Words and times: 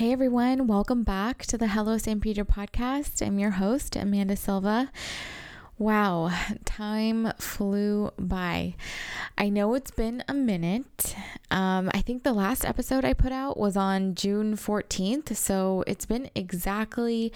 Hey 0.00 0.12
everyone, 0.12 0.66
welcome 0.66 1.02
back 1.02 1.44
to 1.44 1.58
the 1.58 1.66
Hello 1.66 1.98
San 1.98 2.20
Pedro 2.20 2.44
podcast. 2.44 3.20
I'm 3.20 3.38
your 3.38 3.50
host, 3.50 3.96
Amanda 3.96 4.34
Silva. 4.34 4.90
Wow, 5.76 6.30
time 6.64 7.34
flew 7.38 8.10
by. 8.18 8.76
I 9.36 9.50
know 9.50 9.74
it's 9.74 9.90
been 9.90 10.24
a 10.26 10.32
minute. 10.32 11.14
Um, 11.50 11.90
I 11.92 12.00
think 12.00 12.22
the 12.22 12.32
last 12.32 12.64
episode 12.64 13.04
I 13.04 13.12
put 13.12 13.30
out 13.30 13.58
was 13.58 13.76
on 13.76 14.14
June 14.14 14.56
14th, 14.56 15.36
so 15.36 15.84
it's 15.86 16.06
been 16.06 16.30
exactly 16.34 17.30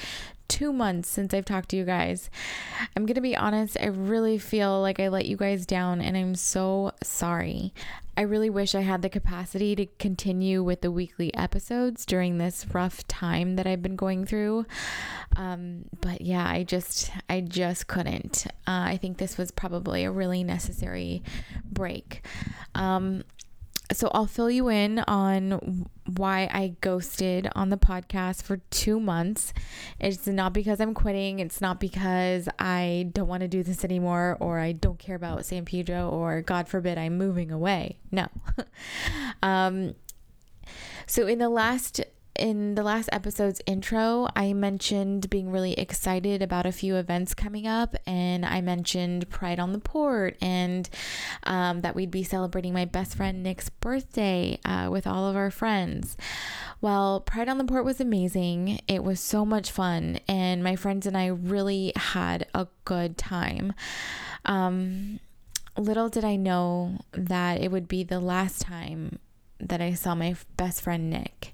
two 0.48 0.72
months 0.72 1.08
since 1.08 1.32
I've 1.34 1.44
talked 1.44 1.70
to 1.70 1.76
you 1.76 1.84
guys. 1.84 2.30
I'm 2.96 3.06
going 3.06 3.14
to 3.14 3.20
be 3.20 3.36
honest, 3.36 3.76
I 3.80 3.86
really 3.86 4.38
feel 4.38 4.80
like 4.80 5.00
I 5.00 5.08
let 5.08 5.26
you 5.26 5.36
guys 5.36 5.66
down, 5.66 6.00
and 6.00 6.16
I'm 6.16 6.34
so 6.34 6.92
sorry. 7.02 7.72
I 8.16 8.22
really 8.22 8.50
wish 8.50 8.74
I 8.74 8.82
had 8.82 9.02
the 9.02 9.08
capacity 9.08 9.74
to 9.74 9.86
continue 9.98 10.62
with 10.62 10.82
the 10.82 10.90
weekly 10.90 11.34
episodes 11.34 12.06
during 12.06 12.38
this 12.38 12.66
rough 12.72 13.06
time 13.08 13.56
that 13.56 13.66
I've 13.66 13.82
been 13.82 13.96
going 13.96 14.24
through. 14.24 14.66
Um, 15.34 15.86
but 16.00 16.20
yeah, 16.20 16.48
I 16.48 16.62
just, 16.62 17.10
I 17.28 17.40
just 17.40 17.88
couldn't. 17.88 18.46
Uh, 18.68 18.86
I 18.86 18.98
think 19.00 19.18
this 19.18 19.36
was 19.36 19.50
probably 19.50 20.04
a 20.04 20.12
really 20.12 20.44
necessary 20.44 21.24
break. 21.64 22.24
Um, 22.76 23.24
so 23.92 24.10
I'll 24.14 24.26
fill 24.26 24.50
you 24.50 24.68
in 24.68 25.00
on 25.00 25.86
why 26.16 26.48
I 26.52 26.74
ghosted 26.80 27.48
on 27.54 27.68
the 27.70 27.76
podcast 27.76 28.42
for 28.42 28.58
two 28.70 28.98
months. 28.98 29.52
It's 30.00 30.26
not 30.26 30.52
because 30.52 30.80
I'm 30.80 30.94
quitting. 30.94 31.38
It's 31.38 31.60
not 31.60 31.80
because 31.80 32.48
I 32.58 33.10
don't 33.12 33.28
want 33.28 33.42
to 33.42 33.48
do 33.48 33.62
this 33.62 33.84
anymore 33.84 34.36
or 34.40 34.58
I 34.58 34.72
don't 34.72 34.98
care 34.98 35.16
about 35.16 35.44
San 35.44 35.64
Pedro 35.64 36.08
or 36.08 36.40
God 36.40 36.68
forbid 36.68 36.98
I'm 36.98 37.18
moving 37.18 37.50
away. 37.50 37.98
No. 38.10 38.28
um, 39.42 39.94
so 41.06 41.26
in 41.26 41.38
the 41.38 41.50
last 41.50 42.00
in 42.36 42.74
the 42.74 42.82
last 42.82 43.08
episode's 43.12 43.60
intro, 43.66 44.28
I 44.34 44.52
mentioned 44.52 45.30
being 45.30 45.50
really 45.50 45.74
excited 45.74 46.42
about 46.42 46.66
a 46.66 46.72
few 46.72 46.96
events 46.96 47.34
coming 47.34 47.66
up, 47.66 47.94
and 48.06 48.44
I 48.44 48.60
mentioned 48.60 49.30
Pride 49.30 49.60
on 49.60 49.72
the 49.72 49.78
Port 49.78 50.36
and 50.40 50.88
um, 51.44 51.82
that 51.82 51.94
we'd 51.94 52.10
be 52.10 52.24
celebrating 52.24 52.72
my 52.72 52.84
best 52.84 53.14
friend 53.14 53.42
Nick's 53.42 53.68
birthday 53.68 54.58
uh, 54.64 54.88
with 54.90 55.06
all 55.06 55.28
of 55.28 55.36
our 55.36 55.50
friends. 55.50 56.16
Well, 56.80 57.20
Pride 57.20 57.48
on 57.48 57.58
the 57.58 57.64
Port 57.64 57.84
was 57.84 58.00
amazing. 58.00 58.80
It 58.88 59.04
was 59.04 59.20
so 59.20 59.44
much 59.44 59.70
fun, 59.70 60.18
and 60.26 60.64
my 60.64 60.76
friends 60.76 61.06
and 61.06 61.16
I 61.16 61.26
really 61.26 61.92
had 61.96 62.46
a 62.52 62.66
good 62.84 63.16
time. 63.16 63.74
Um, 64.44 65.20
little 65.76 66.08
did 66.08 66.24
I 66.24 66.36
know 66.36 66.98
that 67.12 67.60
it 67.60 67.70
would 67.70 67.88
be 67.88 68.02
the 68.04 68.20
last 68.20 68.60
time 68.60 69.18
that 69.60 69.80
I 69.80 69.94
saw 69.94 70.14
my 70.14 70.36
best 70.56 70.82
friend 70.82 71.10
Nick. 71.10 71.52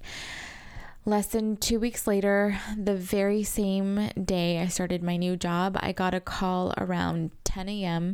Less 1.03 1.27
than 1.27 1.57
two 1.57 1.79
weeks 1.79 2.05
later, 2.05 2.59
the 2.77 2.95
very 2.95 3.41
same 3.41 4.11
day 4.23 4.59
I 4.59 4.67
started 4.67 5.01
my 5.01 5.17
new 5.17 5.35
job, 5.35 5.75
I 5.79 5.93
got 5.93 6.13
a 6.13 6.19
call 6.19 6.75
around 6.77 7.31
10 7.43 7.69
a.m. 7.69 8.13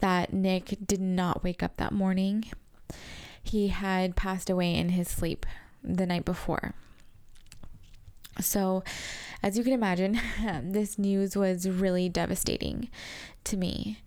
that 0.00 0.32
Nick 0.32 0.76
did 0.84 1.00
not 1.00 1.44
wake 1.44 1.62
up 1.62 1.76
that 1.76 1.92
morning. 1.92 2.44
He 3.40 3.68
had 3.68 4.16
passed 4.16 4.50
away 4.50 4.74
in 4.74 4.88
his 4.88 5.06
sleep 5.08 5.46
the 5.84 6.04
night 6.04 6.24
before. 6.24 6.74
So, 8.40 8.82
as 9.40 9.56
you 9.56 9.62
can 9.62 9.72
imagine, 9.72 10.20
this 10.64 10.98
news 10.98 11.36
was 11.36 11.68
really 11.68 12.08
devastating 12.08 12.88
to 13.44 13.56
me. 13.56 14.00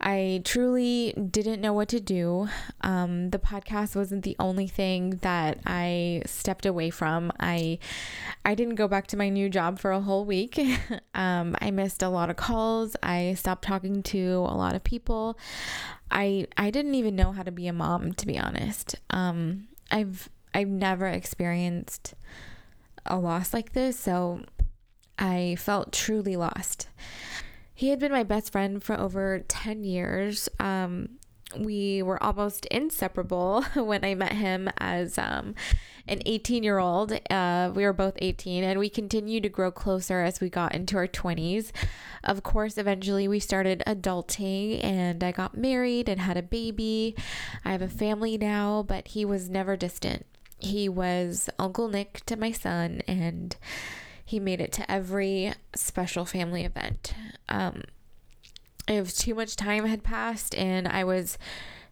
I 0.00 0.42
truly 0.44 1.12
didn't 1.12 1.60
know 1.60 1.72
what 1.72 1.88
to 1.88 2.00
do. 2.00 2.48
Um, 2.82 3.30
the 3.30 3.38
podcast 3.38 3.96
wasn't 3.96 4.24
the 4.24 4.36
only 4.38 4.66
thing 4.66 5.18
that 5.22 5.60
I 5.64 6.22
stepped 6.26 6.66
away 6.66 6.90
from. 6.90 7.32
I 7.40 7.78
I 8.44 8.54
didn't 8.54 8.74
go 8.74 8.88
back 8.88 9.06
to 9.08 9.16
my 9.16 9.30
new 9.30 9.48
job 9.48 9.78
for 9.78 9.92
a 9.92 10.00
whole 10.00 10.24
week. 10.24 10.60
um, 11.14 11.56
I 11.60 11.70
missed 11.70 12.02
a 12.02 12.08
lot 12.08 12.28
of 12.28 12.36
calls. 12.36 12.94
I 13.02 13.34
stopped 13.34 13.64
talking 13.64 14.02
to 14.04 14.46
a 14.48 14.56
lot 14.56 14.74
of 14.74 14.84
people. 14.84 15.38
I 16.10 16.46
I 16.56 16.70
didn't 16.70 16.94
even 16.94 17.16
know 17.16 17.32
how 17.32 17.42
to 17.42 17.52
be 17.52 17.66
a 17.66 17.72
mom, 17.72 18.12
to 18.14 18.26
be 18.26 18.38
honest. 18.38 18.96
Um, 19.10 19.68
I've 19.90 20.28
I've 20.52 20.68
never 20.68 21.06
experienced 21.06 22.14
a 23.06 23.16
loss 23.16 23.54
like 23.54 23.72
this, 23.72 23.98
so 23.98 24.42
I 25.18 25.56
felt 25.58 25.92
truly 25.92 26.36
lost. 26.36 26.88
He 27.76 27.90
had 27.90 27.98
been 27.98 28.10
my 28.10 28.22
best 28.22 28.52
friend 28.52 28.82
for 28.82 28.98
over 28.98 29.44
10 29.46 29.84
years. 29.84 30.48
Um, 30.58 31.18
we 31.54 32.02
were 32.02 32.20
almost 32.22 32.64
inseparable 32.66 33.62
when 33.74 34.02
I 34.02 34.14
met 34.14 34.32
him 34.32 34.70
as 34.78 35.18
um, 35.18 35.54
an 36.08 36.22
18 36.24 36.62
year 36.62 36.78
old. 36.78 37.12
Uh, 37.30 37.70
we 37.74 37.84
were 37.84 37.92
both 37.92 38.14
18, 38.16 38.64
and 38.64 38.80
we 38.80 38.88
continued 38.88 39.42
to 39.42 39.50
grow 39.50 39.70
closer 39.70 40.22
as 40.22 40.40
we 40.40 40.48
got 40.48 40.74
into 40.74 40.96
our 40.96 41.06
20s. 41.06 41.70
Of 42.24 42.42
course, 42.42 42.78
eventually 42.78 43.28
we 43.28 43.40
started 43.40 43.82
adulting, 43.86 44.82
and 44.82 45.22
I 45.22 45.30
got 45.32 45.54
married 45.54 46.08
and 46.08 46.18
had 46.18 46.38
a 46.38 46.42
baby. 46.42 47.14
I 47.62 47.72
have 47.72 47.82
a 47.82 47.88
family 47.88 48.38
now, 48.38 48.84
but 48.84 49.08
he 49.08 49.26
was 49.26 49.50
never 49.50 49.76
distant. 49.76 50.24
He 50.58 50.88
was 50.88 51.50
Uncle 51.58 51.88
Nick 51.88 52.24
to 52.24 52.36
my 52.36 52.52
son, 52.52 53.02
and 53.06 53.54
he 54.26 54.40
made 54.40 54.60
it 54.60 54.72
to 54.72 54.90
every 54.90 55.54
special 55.74 56.24
family 56.24 56.64
event. 56.64 57.14
Um, 57.48 57.82
if 58.88 59.16
too 59.16 59.36
much 59.36 59.54
time 59.54 59.86
had 59.86 60.02
passed 60.02 60.52
and 60.56 60.88
I 60.88 61.04
was 61.04 61.38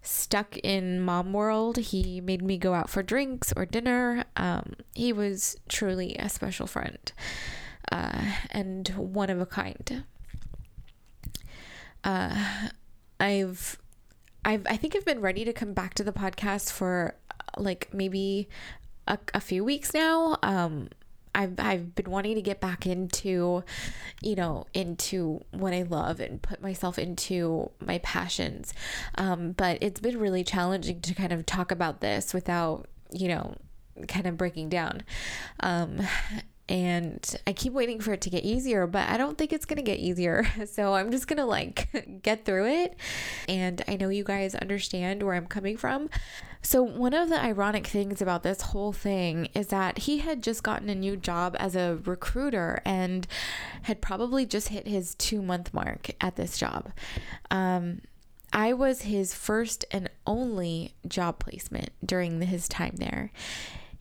stuck 0.02 0.58
in 0.58 1.00
mom 1.00 1.32
world, 1.32 1.76
he 1.76 2.20
made 2.20 2.42
me 2.42 2.58
go 2.58 2.74
out 2.74 2.90
for 2.90 3.04
drinks 3.04 3.52
or 3.56 3.64
dinner. 3.64 4.24
Um, 4.36 4.74
he 4.96 5.12
was 5.12 5.56
truly 5.68 6.16
a 6.18 6.28
special 6.28 6.66
friend 6.66 7.12
uh, 7.92 8.32
and 8.50 8.88
one 8.88 9.30
of 9.30 9.40
a 9.40 9.46
kind. 9.46 10.04
Uh, 12.02 12.68
I've, 13.20 13.78
I've, 14.44 14.66
I 14.68 14.76
think 14.76 14.96
I've 14.96 15.06
been 15.06 15.20
ready 15.20 15.44
to 15.44 15.52
come 15.52 15.72
back 15.72 15.94
to 15.94 16.04
the 16.04 16.12
podcast 16.12 16.72
for 16.72 17.14
like 17.56 17.88
maybe 17.92 18.48
a, 19.06 19.18
a 19.32 19.40
few 19.40 19.62
weeks 19.62 19.94
now. 19.94 20.36
Um, 20.42 20.88
I've 21.34 21.58
I've 21.58 21.94
been 21.94 22.10
wanting 22.10 22.36
to 22.36 22.42
get 22.42 22.60
back 22.60 22.86
into, 22.86 23.64
you 24.22 24.34
know, 24.34 24.66
into 24.72 25.44
what 25.50 25.72
I 25.72 25.82
love 25.82 26.20
and 26.20 26.40
put 26.40 26.62
myself 26.62 26.98
into 26.98 27.70
my 27.80 27.98
passions. 27.98 28.72
Um, 29.16 29.52
but 29.52 29.78
it's 29.80 30.00
been 30.00 30.18
really 30.18 30.44
challenging 30.44 31.00
to 31.00 31.14
kind 31.14 31.32
of 31.32 31.46
talk 31.46 31.70
about 31.70 32.00
this 32.00 32.32
without, 32.32 32.86
you 33.12 33.28
know, 33.28 33.56
kind 34.08 34.26
of 34.26 34.36
breaking 34.36 34.68
down. 34.68 35.02
Um, 35.60 36.00
and 36.68 37.36
I 37.46 37.52
keep 37.52 37.74
waiting 37.74 38.00
for 38.00 38.14
it 38.14 38.22
to 38.22 38.30
get 38.30 38.44
easier, 38.44 38.86
but 38.86 39.08
I 39.08 39.18
don't 39.18 39.36
think 39.36 39.52
it's 39.52 39.66
going 39.66 39.76
to 39.76 39.82
get 39.82 39.98
easier. 39.98 40.46
So 40.66 40.94
I'm 40.94 41.10
just 41.10 41.28
going 41.28 41.36
to 41.36 41.44
like 41.44 42.20
get 42.22 42.44
through 42.44 42.66
it. 42.66 42.96
And 43.48 43.82
I 43.86 43.96
know 43.96 44.08
you 44.08 44.24
guys 44.24 44.54
understand 44.54 45.22
where 45.22 45.34
I'm 45.34 45.46
coming 45.46 45.76
from. 45.76 46.08
So, 46.64 46.82
one 46.82 47.12
of 47.12 47.28
the 47.28 47.40
ironic 47.40 47.86
things 47.86 48.22
about 48.22 48.42
this 48.42 48.62
whole 48.62 48.94
thing 48.94 49.50
is 49.54 49.66
that 49.68 49.98
he 49.98 50.18
had 50.18 50.42
just 50.42 50.62
gotten 50.62 50.88
a 50.88 50.94
new 50.94 51.14
job 51.14 51.54
as 51.60 51.76
a 51.76 52.00
recruiter 52.04 52.80
and 52.86 53.26
had 53.82 54.00
probably 54.00 54.46
just 54.46 54.68
hit 54.68 54.88
his 54.88 55.14
two 55.14 55.42
month 55.42 55.74
mark 55.74 56.10
at 56.22 56.36
this 56.36 56.56
job. 56.56 56.90
Um, 57.50 58.00
I 58.50 58.72
was 58.72 59.02
his 59.02 59.34
first 59.34 59.84
and 59.90 60.08
only 60.26 60.94
job 61.06 61.38
placement 61.38 61.90
during 62.04 62.40
his 62.40 62.66
time 62.66 62.94
there 62.96 63.30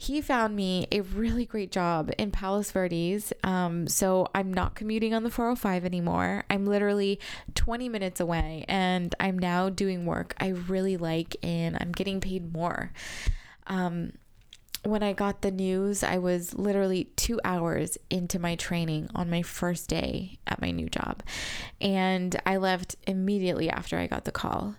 he 0.04 0.20
found 0.20 0.54
me 0.54 0.86
a 0.92 1.00
really 1.00 1.46
great 1.46 1.72
job 1.72 2.12
in 2.18 2.30
Palos 2.30 2.72
Verdes. 2.72 3.32
Um, 3.42 3.88
so 3.88 4.28
I'm 4.36 4.54
not 4.54 4.76
commuting 4.76 5.14
on 5.14 5.24
the 5.24 5.30
405 5.30 5.86
anymore. 5.86 6.44
I'm 6.50 6.66
literally 6.66 7.22
20 7.56 7.88
minutes 7.88 8.20
away 8.20 8.66
and 8.68 9.16
I'm 9.22 9.40
now 9.40 9.70
doing 9.70 10.06
work 10.06 10.36
I 10.42 10.50
really 10.50 10.98
like 10.98 11.38
and 11.42 11.78
I'm 11.80 11.94
getting 11.94 12.20
paid 12.20 12.52
more. 12.52 12.92
Um, 13.68 14.12
when 14.84 15.04
I 15.04 15.14
got 15.14 15.42
the 15.42 15.52
news, 15.52 16.04
I 16.04 16.18
was 16.18 16.54
literally 16.54 17.06
two 17.16 17.40
hours 17.46 17.98
into 18.10 18.40
my 18.40 18.58
training 18.58 19.10
on 19.16 19.30
my 19.30 19.42
first 19.42 19.88
day 19.88 20.38
at 20.46 20.60
my 20.60 20.72
new 20.72 20.90
job. 20.90 21.24
And 21.80 22.36
I 22.46 22.58
left 22.58 22.98
immediately 23.08 23.70
after 23.70 23.98
I 23.98 24.08
got 24.08 24.26
the 24.26 24.32
call. 24.32 24.76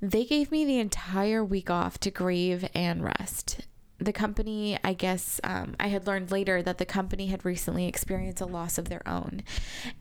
they 0.00 0.24
gave 0.24 0.52
me 0.52 0.64
the 0.64 0.78
entire 0.78 1.44
week 1.44 1.68
off 1.68 1.98
to 1.98 2.12
grieve 2.12 2.68
and 2.74 3.02
rest. 3.02 3.66
The 3.98 4.12
company, 4.12 4.78
I 4.84 4.92
guess, 4.92 5.40
um, 5.42 5.74
I 5.80 5.88
had 5.88 6.06
learned 6.06 6.30
later 6.30 6.62
that 6.62 6.78
the 6.78 6.84
company 6.84 7.28
had 7.28 7.44
recently 7.44 7.86
experienced 7.86 8.42
a 8.42 8.46
loss 8.46 8.76
of 8.76 8.88
their 8.88 9.06
own, 9.08 9.42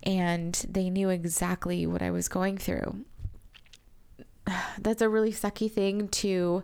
and 0.03 0.53
they 0.67 0.89
knew 0.89 1.09
exactly 1.09 1.87
what 1.87 2.01
I 2.01 2.11
was 2.11 2.27
going 2.27 2.57
through. 2.57 3.05
That's 4.79 5.01
a 5.01 5.09
really 5.09 5.31
sucky 5.31 5.71
thing 5.71 6.09
to 6.09 6.63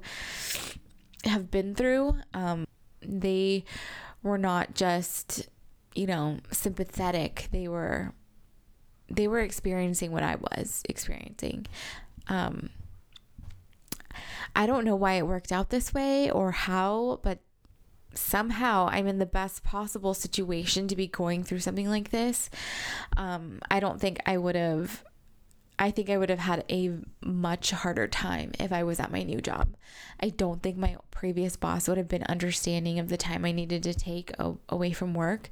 have 1.23 1.49
been 1.51 1.73
through. 1.75 2.17
Um, 2.33 2.67
they 3.01 3.63
were 4.23 4.37
not 4.37 4.75
just, 4.75 5.47
you 5.95 6.07
know, 6.07 6.39
sympathetic. 6.51 7.47
They 7.51 7.67
were 7.67 8.13
they 9.09 9.27
were 9.27 9.39
experiencing 9.39 10.11
what 10.11 10.23
I 10.23 10.35
was 10.35 10.83
experiencing. 10.87 11.67
Um, 12.27 12.69
I 14.55 14.65
don't 14.65 14.85
know 14.85 14.95
why 14.95 15.13
it 15.13 15.27
worked 15.27 15.51
out 15.51 15.69
this 15.69 15.93
way 15.93 16.29
or 16.29 16.51
how, 16.51 17.19
but 17.23 17.39
somehow 18.13 18.89
I'm 18.91 19.07
in 19.07 19.19
the 19.19 19.25
best 19.25 19.63
possible 19.63 20.13
situation 20.13 20.87
to 20.87 20.95
be 20.95 21.07
going 21.07 21.43
through 21.43 21.59
something 21.59 21.89
like 21.89 22.09
this. 22.09 22.49
Um, 23.17 23.59
I 23.69 23.79
don't 23.79 23.99
think 23.99 24.19
I 24.25 24.37
would 24.37 24.55
have. 24.55 25.03
I 25.79 25.89
think 25.89 26.11
I 26.11 26.17
would 26.17 26.29
have 26.29 26.39
had 26.39 26.63
a 26.69 26.91
much 27.23 27.71
harder 27.71 28.07
time 28.07 28.51
if 28.59 28.71
I 28.71 28.83
was 28.83 28.99
at 28.99 29.11
my 29.11 29.23
new 29.23 29.41
job. 29.41 29.75
I 30.19 30.29
don't 30.29 30.61
think 30.61 30.77
my 30.77 30.95
previous 31.09 31.55
boss 31.55 31.87
would 31.87 31.97
have 31.97 32.07
been 32.07 32.23
understanding 32.23 32.99
of 32.99 33.09
the 33.09 33.17
time 33.17 33.45
I 33.45 33.51
needed 33.51 33.81
to 33.83 33.93
take 33.95 34.31
away 34.69 34.91
from 34.91 35.15
work. 35.15 35.49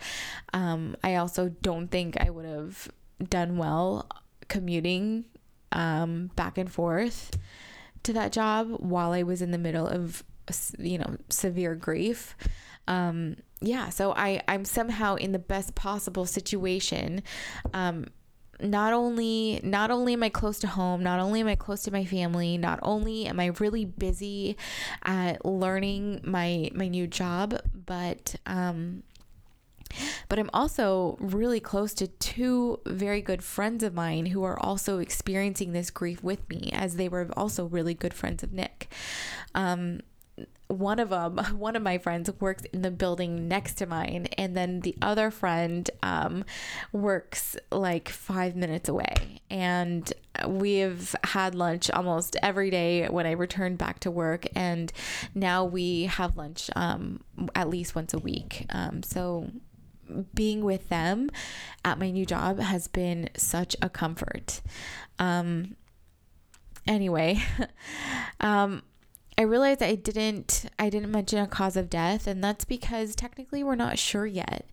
Um, 0.54 0.96
I 1.04 1.16
also 1.16 1.50
don't 1.50 1.88
think 1.88 2.16
I 2.20 2.30
would 2.30 2.46
have 2.46 2.90
done 3.28 3.58
well 3.58 4.08
commuting 4.50 5.26
um, 5.72 6.30
back 6.36 6.60
and 6.60 6.72
forth 6.72 7.32
to 8.04 8.14
that 8.14 8.32
job 8.32 8.70
while 8.80 9.12
I 9.12 9.24
was 9.24 9.42
in 9.42 9.52
the 9.52 9.58
middle 9.58 9.88
of 9.88 10.24
you 10.78 10.98
know 10.98 11.18
severe 11.30 11.76
grief. 11.76 12.36
Um, 12.88 13.38
yeah, 13.62 13.90
so 13.90 14.14
I 14.14 14.42
I'm 14.48 14.66
somehow 14.66 15.16
in 15.16 15.32
the 15.32 15.40
best 15.40 15.76
possible 15.76 16.26
situation. 16.26 17.24
Um, 17.74 18.08
not 18.62 18.94
only 18.94 19.62
not 19.64 19.92
only 19.92 20.14
am 20.14 20.24
I 20.24 20.30
close 20.30 20.60
to 20.60 20.68
home, 20.68 21.04
not 21.04 21.20
only 21.20 21.40
am 21.40 21.48
I 21.48 21.56
close 21.56 21.84
to 21.84 21.92
my 21.92 22.06
family, 22.06 22.58
not 22.58 22.80
only 22.82 23.26
am 23.26 23.40
I 23.40 23.48
really 23.60 23.86
busy 23.86 24.58
at 25.04 25.46
learning 25.46 26.22
my 26.24 26.70
my 26.74 26.88
new 26.88 27.08
job, 27.08 27.60
but 27.86 28.36
um, 28.46 29.04
but 30.28 30.40
I'm 30.40 30.50
also 30.54 31.18
really 31.20 31.60
close 31.60 31.94
to 31.96 32.08
two 32.08 32.80
very 32.86 33.22
good 33.22 33.44
friends 33.44 33.84
of 33.84 33.94
mine 33.94 34.28
who 34.28 34.44
are 34.44 34.60
also 34.60 35.00
experiencing 35.00 35.74
this 35.74 35.90
grief 35.90 36.24
with 36.24 36.48
me, 36.50 36.70
as 36.74 36.96
they 36.96 37.10
were 37.10 37.28
also 37.36 37.66
really 37.66 37.94
good 37.94 38.14
friends 38.14 38.44
of 38.44 38.54
Nick. 38.54 38.92
Um, 39.56 40.02
one 40.68 41.00
of 41.00 41.10
them, 41.10 41.38
one 41.58 41.76
of 41.76 41.82
my 41.82 41.98
friends 41.98 42.30
works 42.40 42.64
in 42.72 42.82
the 42.82 42.92
building 42.92 43.48
next 43.48 43.76
to 43.76 43.86
mine, 43.86 44.28
and 44.38 44.56
then 44.56 44.82
the 44.82 44.96
other 45.02 45.32
friend 45.32 45.90
um, 46.04 46.46
works 46.92 47.58
like 47.72 48.10
five 48.10 48.56
minutes 48.56 48.88
away. 48.88 49.42
And 49.50 50.12
we've 50.48 51.16
had 51.24 51.56
lunch 51.56 51.90
almost 51.90 52.36
every 52.42 52.70
day 52.70 53.08
when 53.08 53.26
I 53.26 53.32
returned 53.32 53.78
back 53.78 54.00
to 54.02 54.12
work, 54.12 54.46
and 54.56 54.92
now 55.34 55.66
we 55.66 56.04
have 56.04 56.38
lunch 56.38 56.70
um, 56.76 57.22
at 57.56 57.70
least 57.70 57.96
once 57.96 58.14
a 58.14 58.20
week. 58.20 58.66
Um, 58.70 59.04
so 59.04 59.50
being 60.34 60.64
with 60.64 60.90
them 60.90 61.30
at 61.84 62.00
my 62.00 62.12
new 62.12 62.26
job 62.26 62.60
has 62.60 62.88
been 62.88 63.30
such 63.36 63.76
a 63.82 63.90
comfort. 63.90 64.62
Um, 65.18 65.76
anyway, 66.88 67.42
um, 68.40 68.84
I 69.40 69.44
realized 69.44 69.82
I 69.82 69.96
didn't 69.96 70.66
I 70.78 70.90
didn't 70.90 71.12
mention 71.12 71.40
a 71.40 71.48
cause 71.48 71.78
of 71.78 71.90
death 71.90 72.28
and 72.28 72.44
that's 72.44 72.66
because 72.66 73.16
technically 73.16 73.64
we're 73.64 73.76
not 73.76 73.98
sure 73.98 74.26
yet. 74.26 74.70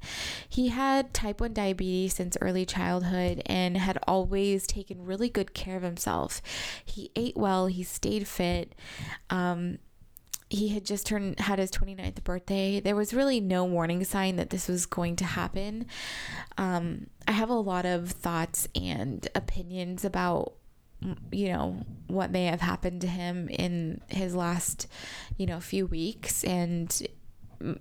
He 0.48 0.68
had 0.68 1.14
type 1.14 1.40
1 1.40 1.52
diabetes 1.52 2.14
since 2.14 2.36
early 2.40 2.66
childhood 2.66 3.42
and 3.46 3.76
had 3.76 3.96
always 4.08 4.66
taken 4.66 5.04
really 5.04 5.28
good 5.28 5.54
care 5.54 5.76
of 5.76 5.84
himself. 5.84 6.42
He 6.84 7.12
ate 7.14 7.36
well, 7.36 7.68
he 7.68 7.84
stayed 7.84 8.26
fit. 8.26 8.74
Um, 9.30 9.78
he 10.48 10.68
had 10.68 10.84
just 10.84 11.06
turned 11.06 11.40
had 11.40 11.58
his 11.58 11.70
29th 11.70 12.22
birthday. 12.22 12.80
There 12.80 12.94
was 12.94 13.12
really 13.12 13.40
no 13.40 13.64
warning 13.64 14.04
sign 14.04 14.36
that 14.36 14.50
this 14.50 14.68
was 14.68 14.86
going 14.86 15.16
to 15.16 15.24
happen. 15.24 15.86
Um, 16.56 17.08
i 17.26 17.32
have 17.32 17.50
a 17.50 17.54
lot 17.54 17.84
of 17.84 18.10
thoughts 18.10 18.68
and 18.74 19.26
opinions 19.34 20.04
about 20.04 20.54
you 21.30 21.48
know 21.48 21.84
what 22.06 22.30
may 22.30 22.46
have 22.46 22.60
happened 22.60 23.00
to 23.02 23.06
him 23.06 23.48
in 23.48 24.00
his 24.08 24.34
last 24.34 24.86
you 25.36 25.46
know 25.46 25.60
few 25.60 25.86
weeks. 25.86 26.44
And 26.44 27.06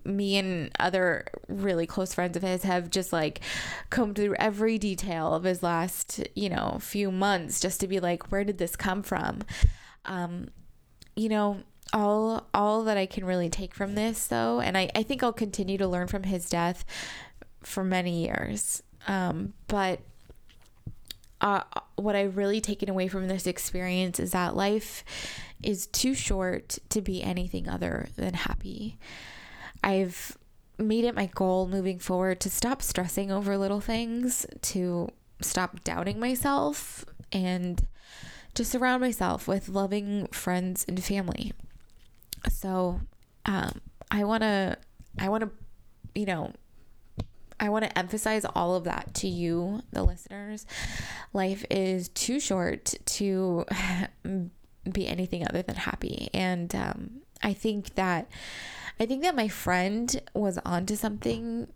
me 0.03 0.37
and 0.37 0.71
other 0.79 1.27
really 1.47 1.85
close 1.85 2.13
friends 2.13 2.37
of 2.37 2.43
his 2.43 2.63
have 2.63 2.89
just 2.89 3.11
like 3.13 3.41
combed 3.89 4.15
through 4.15 4.35
every 4.39 4.77
detail 4.77 5.33
of 5.33 5.43
his 5.43 5.61
last 5.61 6.27
you 6.33 6.49
know 6.49 6.77
few 6.81 7.11
months 7.11 7.59
just 7.59 7.79
to 7.81 7.87
be 7.87 7.99
like 7.99 8.31
where 8.31 8.43
did 8.43 8.57
this 8.57 8.75
come 8.75 9.03
from? 9.03 9.43
Um 10.05 10.49
you 11.15 11.29
know 11.29 11.61
all 11.95 12.45
all 12.53 12.83
that 12.83 12.97
I 12.97 13.05
can 13.05 13.25
really 13.25 13.49
take 13.49 13.73
from 13.73 13.95
this 13.95 14.27
though, 14.27 14.59
and 14.59 14.77
I, 14.77 14.91
I 14.93 15.01
think 15.01 15.23
I'll 15.23 15.33
continue 15.33 15.77
to 15.77 15.87
learn 15.87 16.07
from 16.07 16.23
his 16.23 16.49
death 16.49 16.83
for 17.63 17.83
many 17.83 18.25
years. 18.25 18.83
Um, 19.07 19.53
but 19.67 20.01
uh, 21.39 21.61
what 21.95 22.15
I've 22.15 22.37
really 22.37 22.59
taken 22.59 22.89
away 22.89 23.07
from 23.07 23.27
this 23.27 23.47
experience 23.47 24.19
is 24.19 24.31
that 24.31 24.55
life 24.55 25.03
is 25.63 25.87
too 25.87 26.13
short 26.13 26.77
to 26.89 27.01
be 27.01 27.23
anything 27.23 27.69
other 27.69 28.09
than 28.17 28.33
happy. 28.33 28.97
I've 29.81 30.37
made 30.77 31.05
it 31.05 31.15
my 31.15 31.27
goal 31.27 31.67
moving 31.67 31.99
forward 31.99 32.41
to 32.41 32.49
stop 32.49 32.81
stressing 32.81 33.31
over 33.31 33.57
little 33.57 33.79
things, 33.79 34.45
to 34.63 35.07
stop 35.41 35.83
doubting 35.83 36.19
myself, 36.19 37.05
and 37.31 37.87
to 38.53 38.65
surround 38.65 39.01
myself 39.01 39.47
with 39.47 39.69
loving 39.69 40.27
friends 40.27 40.85
and 40.87 41.01
family. 41.01 41.53
So 42.49 43.01
um, 43.45 43.81
I 44.11 44.23
want 44.23 44.41
to, 44.41 44.77
I 45.19 45.29
want 45.29 45.43
to, 45.43 45.49
you 46.13 46.25
know, 46.25 46.51
I 47.59 47.69
want 47.69 47.85
to 47.85 47.97
emphasize 47.97 48.45
all 48.45 48.75
of 48.75 48.83
that 48.83 49.13
to 49.15 49.27
you, 49.27 49.81
the 49.91 50.03
listeners. 50.03 50.65
Life 51.33 51.65
is 51.69 52.09
too 52.09 52.39
short 52.39 52.93
to 53.05 53.65
be 54.91 55.07
anything 55.07 55.47
other 55.47 55.61
than 55.61 55.75
happy. 55.75 56.29
And 56.33 56.73
um, 56.75 57.09
I 57.41 57.53
think 57.53 57.95
that, 57.95 58.29
I 58.99 59.05
think 59.05 59.23
that 59.23 59.35
my 59.35 59.47
friend 59.47 60.21
was 60.33 60.59
onto 60.65 60.95
something 60.95 61.67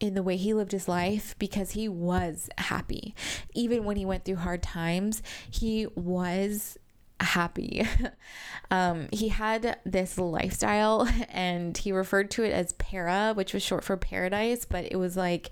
in 0.00 0.14
the 0.14 0.22
way 0.22 0.36
he 0.36 0.54
lived 0.54 0.72
his 0.72 0.88
life 0.88 1.34
because 1.38 1.72
he 1.72 1.88
was 1.88 2.48
happy. 2.58 3.14
Even 3.54 3.84
when 3.84 3.96
he 3.96 4.04
went 4.04 4.24
through 4.24 4.36
hard 4.36 4.62
times, 4.62 5.22
he 5.50 5.86
was 5.94 6.78
happy. 7.20 7.86
um, 8.70 9.08
he 9.12 9.28
had 9.28 9.78
this 9.84 10.18
lifestyle 10.18 11.08
and 11.28 11.76
he 11.76 11.92
referred 11.92 12.30
to 12.32 12.44
it 12.44 12.52
as 12.52 12.72
para, 12.74 13.32
which 13.34 13.54
was 13.54 13.62
short 13.62 13.84
for 13.84 13.96
paradise, 13.96 14.64
but 14.64 14.84
it 14.90 14.96
was 14.96 15.16
like 15.16 15.50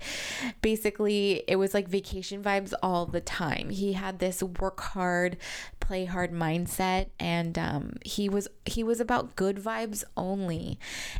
basically 0.61 1.43
it 1.47 1.55
was 1.55 1.73
like 1.73 1.87
vacation 1.87 2.43
vibes 2.43 2.73
all 2.81 3.05
the 3.05 3.21
time. 3.21 3.69
He 3.69 3.93
had 3.93 4.19
this 4.19 4.43
work 4.43 4.79
hard, 4.81 5.37
play 5.79 6.05
hard 6.05 6.31
mindset 6.31 7.07
and 7.19 7.57
um, 7.57 7.93
he 8.05 8.29
was 8.29 8.47
he 8.65 8.83
was 8.83 8.99
about 8.99 9.35
good 9.35 9.57
vibes 9.57 10.03
only. 10.17 10.79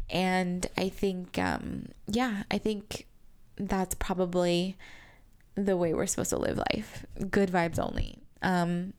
And 0.10 0.66
I 0.78 0.90
think 0.90 1.38
um, 1.38 1.88
yeah, 2.08 2.44
I 2.52 2.58
think 2.58 3.08
that's 3.56 3.96
probably 3.96 4.78
the 5.56 5.78
way 5.78 5.94
we're 5.94 6.08
supposed 6.08 6.32
to 6.32 6.38
live 6.38 6.58
life. 6.58 7.06
Good 7.30 7.52
vibes 7.52 7.80
only. 7.80 8.18
Um, 8.42 8.94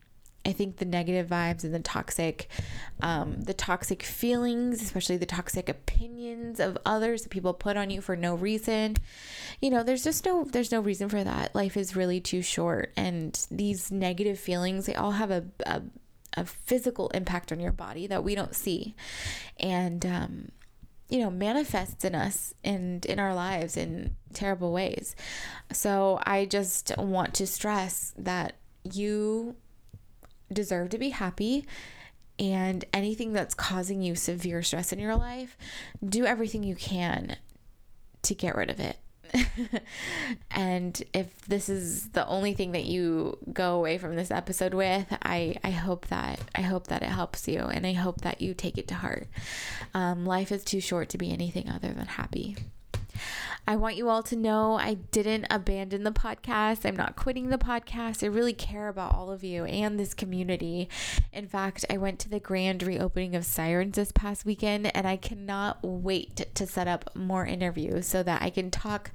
I 0.45 0.51
think 0.51 0.77
the 0.77 0.85
negative 0.85 1.27
vibes 1.27 1.63
and 1.63 1.73
the 1.73 1.79
toxic, 1.79 2.47
um, 3.01 3.41
the 3.41 3.53
toxic 3.53 4.03
feelings, 4.03 4.81
especially 4.81 5.17
the 5.17 5.25
toxic 5.25 5.67
opinions 5.67 6.59
of 6.59 6.77
others 6.85 7.23
that 7.23 7.29
people 7.29 7.53
put 7.53 7.77
on 7.77 7.89
you 7.89 7.99
for 7.99 8.15
no 8.15 8.35
reason, 8.35 8.97
you 9.61 9.69
know, 9.69 9.83
there's 9.83 10.03
just 10.03 10.25
no, 10.25 10.43
there's 10.43 10.71
no 10.71 10.79
reason 10.79 11.09
for 11.09 11.23
that. 11.23 11.55
Life 11.55 11.75
is 11.75 11.95
really 11.95 12.21
too 12.21 12.41
short, 12.41 12.93
and 12.95 13.45
these 13.49 13.91
negative 13.91 14.39
feelings, 14.39 14.85
they 14.85 14.95
all 14.95 15.11
have 15.11 15.31
a, 15.31 15.45
a, 15.65 15.81
a 16.37 16.45
physical 16.45 17.09
impact 17.09 17.51
on 17.51 17.59
your 17.59 17.71
body 17.71 18.05
that 18.07 18.23
we 18.23 18.35
don't 18.35 18.55
see, 18.55 18.95
and 19.59 20.05
um, 20.05 20.51
you 21.09 21.19
know 21.19 21.29
manifests 21.29 22.03
in 22.03 22.15
us 22.15 22.53
and 22.63 23.05
in 23.05 23.19
our 23.19 23.33
lives 23.33 23.77
in 23.77 24.15
terrible 24.33 24.71
ways. 24.71 25.15
So 25.71 26.19
I 26.25 26.45
just 26.45 26.95
want 26.97 27.33
to 27.35 27.47
stress 27.47 28.13
that 28.17 28.53
you 28.83 29.55
deserve 30.51 30.89
to 30.89 30.97
be 30.97 31.09
happy 31.09 31.65
and 32.37 32.83
anything 32.93 33.33
that's 33.33 33.53
causing 33.53 34.01
you 34.01 34.15
severe 34.15 34.61
stress 34.61 34.91
in 34.91 34.99
your 34.99 35.15
life, 35.15 35.57
do 36.03 36.25
everything 36.25 36.63
you 36.63 36.75
can 36.75 37.37
to 38.23 38.35
get 38.35 38.55
rid 38.55 38.69
of 38.69 38.79
it. 38.79 38.97
and 40.51 41.01
if 41.13 41.41
this 41.45 41.67
is 41.69 42.09
the 42.09 42.25
only 42.27 42.53
thing 42.53 42.71
that 42.73 42.85
you 42.85 43.37
go 43.51 43.75
away 43.75 43.97
from 43.97 44.15
this 44.15 44.31
episode 44.31 44.73
with, 44.73 45.05
I, 45.23 45.55
I 45.63 45.71
hope 45.71 46.07
that 46.07 46.39
I 46.53 46.61
hope 46.61 46.87
that 46.87 47.01
it 47.01 47.09
helps 47.09 47.47
you 47.47 47.59
and 47.59 47.85
I 47.85 47.93
hope 47.93 48.21
that 48.21 48.41
you 48.41 48.53
take 48.53 48.77
it 48.77 48.87
to 48.89 48.95
heart. 48.95 49.27
Um, 49.93 50.25
life 50.25 50.51
is 50.51 50.63
too 50.63 50.79
short 50.79 51.09
to 51.09 51.17
be 51.17 51.31
anything 51.31 51.69
other 51.69 51.91
than 51.91 52.05
happy. 52.05 52.55
I 53.67 53.75
want 53.77 53.95
you 53.95 54.09
all 54.09 54.21
to 54.23 54.35
know 54.35 54.73
I 54.75 54.93
didn't 54.93 55.47
abandon 55.49 56.03
the 56.03 56.11
podcast. 56.11 56.85
I'm 56.85 56.95
not 56.95 57.15
quitting 57.15 57.49
the 57.49 57.57
podcast. 57.57 58.23
I 58.23 58.27
really 58.27 58.53
care 58.53 58.89
about 58.89 59.15
all 59.15 59.31
of 59.31 59.43
you 59.43 59.65
and 59.65 59.99
this 59.99 60.13
community. 60.13 60.87
In 61.33 61.47
fact, 61.47 61.83
I 61.89 61.97
went 61.97 62.19
to 62.19 62.29
the 62.29 62.39
grand 62.39 62.83
reopening 62.83 63.35
of 63.35 63.43
Sirens 63.43 63.95
this 63.95 64.11
past 64.11 64.45
weekend 64.45 64.95
and 64.95 65.07
I 65.07 65.17
cannot 65.17 65.79
wait 65.81 66.45
to 66.53 66.67
set 66.67 66.87
up 66.87 67.15
more 67.15 67.45
interviews 67.45 68.05
so 68.05 68.21
that 68.21 68.43
I 68.43 68.51
can 68.51 68.69
talk, 68.69 69.09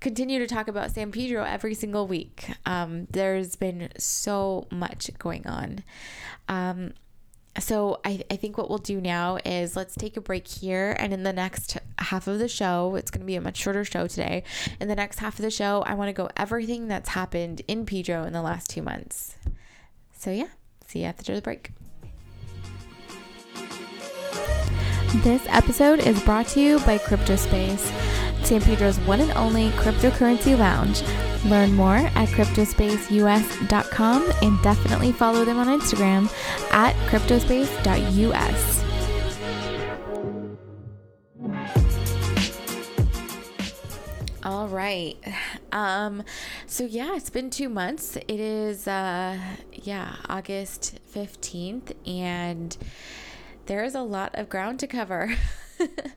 continue 0.00 0.38
to 0.38 0.46
talk 0.46 0.66
about 0.66 0.92
San 0.92 1.12
Pedro 1.12 1.44
every 1.44 1.74
single 1.74 2.06
week. 2.06 2.52
Um, 2.64 3.06
there's 3.10 3.54
been 3.54 3.90
so 3.98 4.66
much 4.70 5.10
going 5.18 5.46
on. 5.46 5.84
Um, 6.48 6.94
so 7.58 8.00
I, 8.04 8.22
I 8.30 8.36
think 8.36 8.58
what 8.58 8.68
we'll 8.68 8.78
do 8.78 9.00
now 9.00 9.38
is 9.44 9.76
let's 9.76 9.94
take 9.94 10.16
a 10.16 10.20
break 10.20 10.48
here 10.48 10.96
and 10.98 11.12
in 11.12 11.22
the 11.22 11.32
next 11.32 11.78
half 11.98 12.26
of 12.26 12.38
the 12.38 12.48
show 12.48 12.96
it's 12.96 13.10
going 13.10 13.20
to 13.20 13.26
be 13.26 13.36
a 13.36 13.40
much 13.40 13.56
shorter 13.56 13.84
show 13.84 14.06
today. 14.06 14.42
In 14.80 14.88
the 14.88 14.96
next 14.96 15.20
half 15.20 15.38
of 15.38 15.42
the 15.42 15.50
show 15.50 15.82
i 15.86 15.94
want 15.94 16.08
to 16.08 16.12
go 16.12 16.28
everything 16.36 16.88
that's 16.88 17.10
happened 17.10 17.62
in 17.68 17.86
pedro 17.86 18.24
in 18.24 18.32
the 18.32 18.42
last 18.42 18.70
two 18.70 18.82
months. 18.82 19.36
So 20.16 20.30
yeah 20.30 20.48
see 20.86 21.00
you 21.00 21.06
after 21.06 21.34
the 21.34 21.42
break. 21.42 21.70
This 25.22 25.46
episode 25.48 26.00
is 26.00 26.20
brought 26.24 26.48
to 26.48 26.60
you 26.60 26.80
by 26.80 26.98
cryptospace 26.98 28.13
san 28.44 28.60
pedro's 28.60 28.98
one 29.00 29.20
and 29.20 29.32
only 29.32 29.70
cryptocurrency 29.70 30.58
lounge 30.58 31.02
Learn 31.44 31.74
more 31.74 31.96
at 31.96 32.28
cryptospaceus.com 32.30 34.32
and 34.42 34.62
definitely 34.62 35.12
follow 35.12 35.44
them 35.44 35.58
on 35.58 35.66
Instagram 35.66 36.32
at 36.72 36.94
cryptospace.us. 37.08 38.82
All 44.42 44.68
right. 44.68 45.18
Um, 45.72 46.22
so 46.66 46.84
yeah, 46.84 47.14
it's 47.14 47.28
been 47.28 47.50
two 47.50 47.68
months. 47.68 48.16
It 48.16 48.40
is 48.40 48.88
uh 48.88 49.38
yeah, 49.72 50.16
August 50.28 50.98
15th, 51.14 51.92
and 52.06 52.74
there 53.66 53.84
is 53.84 53.94
a 53.94 54.02
lot 54.02 54.34
of 54.34 54.48
ground 54.48 54.80
to 54.80 54.86
cover. 54.86 55.34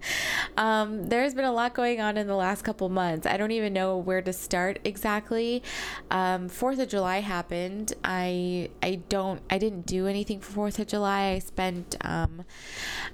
um, 0.57 1.07
there's 1.07 1.35
been 1.35 1.45
a 1.45 1.51
lot 1.51 1.75
going 1.75 2.01
on 2.01 2.17
in 2.17 2.25
the 2.25 2.35
last 2.35 2.63
couple 2.63 2.89
months. 2.89 3.27
I 3.27 3.37
don't 3.37 3.51
even 3.51 3.73
know 3.73 3.95
where 3.95 4.23
to 4.23 4.33
start 4.33 4.79
exactly. 4.83 5.61
Um, 6.09 6.49
Fourth 6.49 6.79
of 6.79 6.89
July 6.89 7.21
happened. 7.21 7.93
I 8.03 8.69
I 8.81 8.95
don't 9.07 9.41
I 9.51 9.59
didn't 9.59 9.85
do 9.85 10.07
anything 10.07 10.39
for 10.39 10.51
Fourth 10.51 10.79
of 10.79 10.87
July. 10.87 11.33
I 11.33 11.39
spent 11.39 11.95
um, 12.01 12.43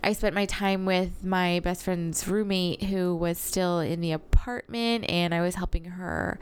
I 0.01 0.13
spent 0.13 0.33
my 0.33 0.45
time 0.45 0.85
with 0.85 1.23
my 1.23 1.59
best 1.59 1.83
friend's 1.83 2.25
roommate 2.27 2.83
who 2.83 3.13
was 3.13 3.37
still 3.37 3.81
in 3.81 3.99
the 3.99 4.13
apartment, 4.13 5.09
and 5.09 5.33
I 5.33 5.41
was 5.41 5.55
helping 5.55 5.83
her 5.85 6.39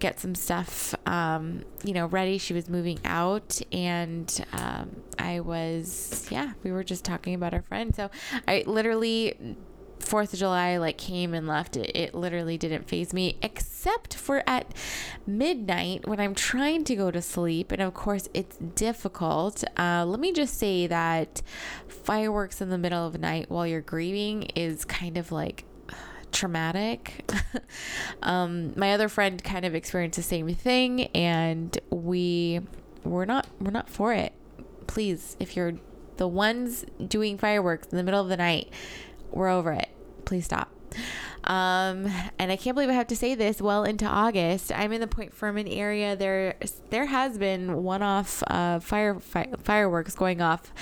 get 0.00 0.18
some 0.18 0.34
stuff 0.34 0.96
um, 1.06 1.62
you 1.84 1.94
know 1.94 2.06
ready. 2.06 2.38
She 2.38 2.54
was 2.54 2.68
moving 2.68 2.98
out, 3.04 3.60
and 3.70 4.44
um, 4.52 4.96
I 5.16 5.38
was 5.38 6.26
yeah 6.28 6.54
we 6.64 6.72
were 6.72 6.82
just 6.82 7.04
talking 7.04 7.34
about 7.34 7.54
our 7.54 7.62
friend. 7.62 7.94
So 7.94 8.10
I 8.48 8.64
literally 8.66 9.56
Fourth 10.00 10.32
of 10.32 10.38
July 10.38 10.76
like 10.78 10.98
came 10.98 11.34
and 11.34 11.46
left. 11.46 11.76
It, 11.76 11.90
it 11.94 12.14
literally 12.14 12.58
didn't 12.58 12.88
phase 12.88 13.12
me, 13.12 13.38
except 13.42 14.14
for 14.14 14.42
at 14.46 14.74
midnight 15.26 16.08
when 16.08 16.18
I'm 16.18 16.34
trying 16.34 16.84
to 16.84 16.96
go 16.96 17.10
to 17.10 17.22
sleep. 17.22 17.70
And 17.72 17.80
of 17.80 17.94
course, 17.94 18.28
it's 18.34 18.56
difficult. 18.56 19.62
Uh, 19.78 20.04
let 20.06 20.20
me 20.20 20.32
just 20.32 20.58
say 20.58 20.86
that 20.86 21.42
fireworks 21.86 22.60
in 22.60 22.70
the 22.70 22.78
middle 22.78 23.06
of 23.06 23.12
the 23.12 23.18
night 23.18 23.50
while 23.50 23.66
you're 23.66 23.80
grieving 23.80 24.44
is 24.54 24.84
kind 24.84 25.16
of 25.16 25.30
like 25.30 25.64
traumatic. 26.32 27.30
um, 28.22 28.72
my 28.76 28.92
other 28.92 29.08
friend 29.08 29.42
kind 29.42 29.64
of 29.64 29.74
experienced 29.74 30.16
the 30.16 30.22
same 30.22 30.52
thing, 30.54 31.06
and 31.08 31.78
we 31.90 32.60
we're 33.04 33.24
not 33.24 33.46
we're 33.60 33.70
not 33.70 33.88
for 33.88 34.12
it. 34.12 34.32
Please, 34.86 35.36
if 35.38 35.56
you're 35.56 35.74
the 36.16 36.28
ones 36.28 36.84
doing 37.06 37.38
fireworks 37.38 37.88
in 37.88 37.96
the 37.96 38.02
middle 38.02 38.20
of 38.20 38.28
the 38.28 38.36
night, 38.36 38.70
we're 39.30 39.48
over 39.48 39.72
it. 39.72 39.88
Please 40.24 40.44
stop. 40.44 40.70
Um, 41.44 42.06
and 42.38 42.52
I 42.52 42.56
can't 42.56 42.74
believe 42.74 42.90
I 42.90 42.94
have 42.94 43.06
to 43.08 43.16
say 43.16 43.34
this 43.34 43.62
well 43.62 43.84
into 43.84 44.04
August. 44.04 44.70
I'm 44.72 44.92
in 44.92 45.00
the 45.00 45.06
Point 45.06 45.32
Fermin 45.32 45.66
area. 45.66 46.14
There, 46.14 46.54
there 46.90 47.06
has 47.06 47.38
been 47.38 47.82
one-off 47.82 48.42
uh, 48.48 48.80
fire, 48.80 49.18
fireworks 49.18 50.14
going 50.14 50.42
off 50.42 50.72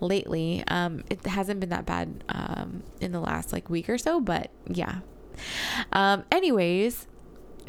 lately. 0.00 0.64
Um, 0.68 1.04
it 1.10 1.24
hasn't 1.26 1.60
been 1.60 1.68
that 1.68 1.84
bad 1.84 2.24
um, 2.28 2.82
in 3.00 3.12
the 3.12 3.20
last 3.20 3.52
like 3.52 3.68
week 3.68 3.88
or 3.88 3.98
so, 3.98 4.20
but 4.20 4.50
yeah. 4.66 5.00
Um, 5.92 6.24
anyways, 6.32 7.06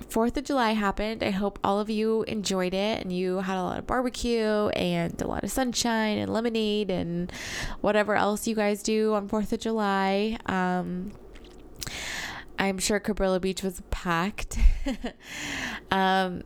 Fourth 0.09 0.37
of 0.37 0.43
July 0.43 0.71
happened. 0.71 1.23
I 1.23 1.31
hope 1.31 1.59
all 1.63 1.79
of 1.79 1.89
you 1.89 2.23
enjoyed 2.23 2.73
it 2.73 3.01
and 3.01 3.11
you 3.11 3.37
had 3.39 3.57
a 3.57 3.63
lot 3.63 3.79
of 3.79 3.87
barbecue 3.87 4.67
and 4.69 5.19
a 5.21 5.27
lot 5.27 5.43
of 5.43 5.51
sunshine 5.51 6.17
and 6.17 6.31
lemonade 6.31 6.89
and 6.89 7.31
whatever 7.81 8.15
else 8.15 8.47
you 8.47 8.55
guys 8.55 8.83
do 8.83 9.13
on 9.13 9.27
Fourth 9.27 9.51
of 9.51 9.59
July. 9.59 10.37
Um, 10.45 11.11
I'm 12.59 12.77
sure 12.77 12.99
Cabrillo 12.99 13.39
Beach 13.41 13.63
was 13.63 13.81
packed. 13.89 14.57
um, 15.91 16.43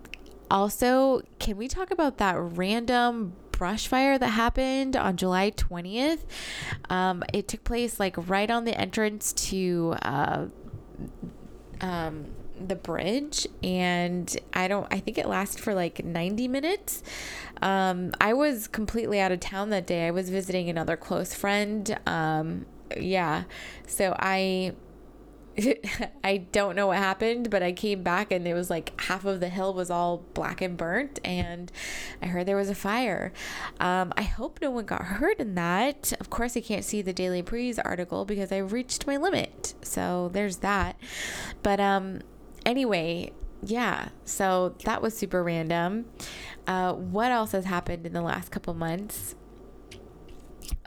also, 0.50 1.22
can 1.39 1.58
we 1.58 1.67
talk 1.67 1.91
about 1.91 2.17
that 2.17 2.36
random 2.38 3.34
brush 3.51 3.88
fire 3.88 4.17
that 4.17 4.29
happened 4.29 4.96
on 4.96 5.17
July 5.17 5.51
20th? 5.51 6.24
Um, 6.89 7.24
it 7.34 7.48
took 7.48 7.63
place 7.63 8.00
like 8.00 8.15
right 8.29 8.50
on 8.50 8.65
the 8.65 8.77
entrance 8.79 9.34
to. 9.34 9.96
Uh, 10.01 10.46
um, 11.79 12.25
the 12.68 12.75
bridge 12.75 13.48
and 13.63 14.36
I 14.53 14.68
don't 14.68 14.88
I 14.91 15.00
think 15.00 15.18
it 15.18 15.27
lasted 15.27 15.62
for 15.62 15.74
like 15.74 16.03
90 16.03 16.48
minutes. 16.48 17.03
Um, 17.62 18.12
I 18.20 18.34
was 18.34 18.68
completely 18.68 19.20
out 19.20 19.32
of 19.32 19.39
town 19.39 19.70
that 19.70 19.86
day. 19.86 20.08
I 20.08 20.12
was 20.12 20.30
visiting 20.30 20.70
another 20.70 20.98
close 20.98 21.34
friend. 21.34 21.98
Um, 22.06 22.65
yeah. 22.98 23.44
So 23.88 24.15
I 24.18 24.74
I 26.24 26.38
don't 26.38 26.75
know 26.75 26.88
what 26.88 26.98
happened, 26.98 27.50
but 27.50 27.62
I 27.63 27.72
came 27.72 28.03
back 28.03 28.32
and 28.32 28.48
it 28.48 28.53
was 28.53 28.70
like 28.70 29.00
half 29.01 29.25
of 29.25 29.39
the 29.39 29.50
hill 29.50 29.74
was 29.74 29.89
all 29.89 30.24
black 30.34 30.62
and 30.62 30.77
burnt, 30.77 31.20
and 31.24 31.72
I 32.22 32.27
heard 32.27 32.46
there 32.46 32.56
was 32.56 32.70
a 32.70 32.75
fire. 32.75 33.34
Um, 33.80 34.13
I 34.15 34.24
hope 34.24 34.60
no 34.62 34.72
one 34.72 34.86
got 34.86 35.03
hurt 35.03 35.39
in 35.39 35.56
that. 35.56 36.13
Of 36.20 36.30
course, 36.30 36.56
I 36.56 36.62
can't 36.62 36.86
see 36.86 37.01
the 37.01 37.13
Daily 37.13 37.41
Breeze 37.41 37.80
article 37.80 38.25
because 38.25 38.51
I 38.51 38.58
reached 38.58 39.08
my 39.08 39.18
limit, 39.18 39.74
so 39.82 40.30
there's 40.32 40.58
that. 40.58 40.98
But 41.63 41.80
um, 41.80 42.22
anyway, 42.65 43.32
yeah, 43.63 44.10
so 44.25 44.75
that 44.86 45.01
was 45.01 45.18
super 45.18 45.44
random. 45.44 46.06
Uh, 46.68 46.94
what 46.94 47.32
else 47.32 47.51
has 47.51 47.65
happened 47.65 48.06
in 48.06 48.13
the 48.13 48.22
last 48.22 48.51
couple 48.51 48.74
months? 48.74 49.36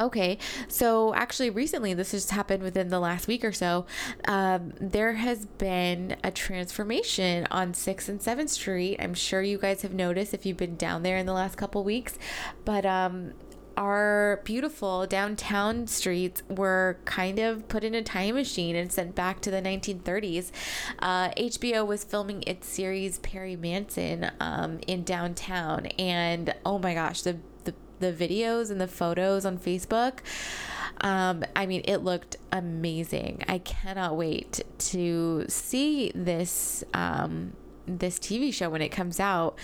Okay, 0.00 0.38
so 0.66 1.14
actually, 1.14 1.50
recently, 1.50 1.94
this 1.94 2.10
just 2.10 2.30
happened 2.32 2.64
within 2.64 2.88
the 2.88 2.98
last 2.98 3.28
week 3.28 3.44
or 3.44 3.52
so. 3.52 3.86
Um, 4.26 4.72
there 4.80 5.12
has 5.14 5.46
been 5.46 6.16
a 6.24 6.32
transformation 6.32 7.46
on 7.50 7.74
6th 7.74 8.08
and 8.08 8.18
7th 8.18 8.48
Street. 8.48 8.96
I'm 8.98 9.14
sure 9.14 9.40
you 9.40 9.56
guys 9.56 9.82
have 9.82 9.94
noticed 9.94 10.34
if 10.34 10.44
you've 10.44 10.56
been 10.56 10.76
down 10.76 11.04
there 11.04 11.16
in 11.16 11.26
the 11.26 11.32
last 11.32 11.56
couple 11.56 11.84
weeks. 11.84 12.18
But 12.64 12.84
um, 12.84 13.34
our 13.76 14.40
beautiful 14.44 15.06
downtown 15.06 15.86
streets 15.86 16.42
were 16.48 16.98
kind 17.04 17.38
of 17.38 17.68
put 17.68 17.84
in 17.84 17.94
a 17.94 18.02
time 18.02 18.34
machine 18.34 18.76
and 18.76 18.92
sent 18.92 19.14
back 19.14 19.40
to 19.40 19.50
the 19.50 19.60
1930s. 19.60 20.50
Uh, 20.98 21.30
HBO 21.30 21.86
was 21.86 22.04
filming 22.04 22.42
its 22.46 22.68
series 22.68 23.18
Perry 23.18 23.56
Mason 23.56 24.30
um, 24.40 24.80
in 24.86 25.04
downtown, 25.04 25.86
and 25.98 26.54
oh 26.64 26.78
my 26.78 26.94
gosh, 26.94 27.22
the, 27.22 27.38
the 27.64 27.74
the 28.00 28.12
videos 28.12 28.70
and 28.70 28.80
the 28.80 28.88
photos 28.88 29.44
on 29.44 29.58
Facebook. 29.58 30.18
Um, 31.00 31.44
I 31.56 31.66
mean, 31.66 31.82
it 31.84 31.98
looked 31.98 32.36
amazing. 32.52 33.44
I 33.48 33.58
cannot 33.58 34.16
wait 34.16 34.62
to 34.78 35.44
see 35.48 36.12
this 36.14 36.84
um, 36.94 37.54
this 37.86 38.18
TV 38.18 38.52
show 38.52 38.70
when 38.70 38.82
it 38.82 38.90
comes 38.90 39.20
out. 39.20 39.58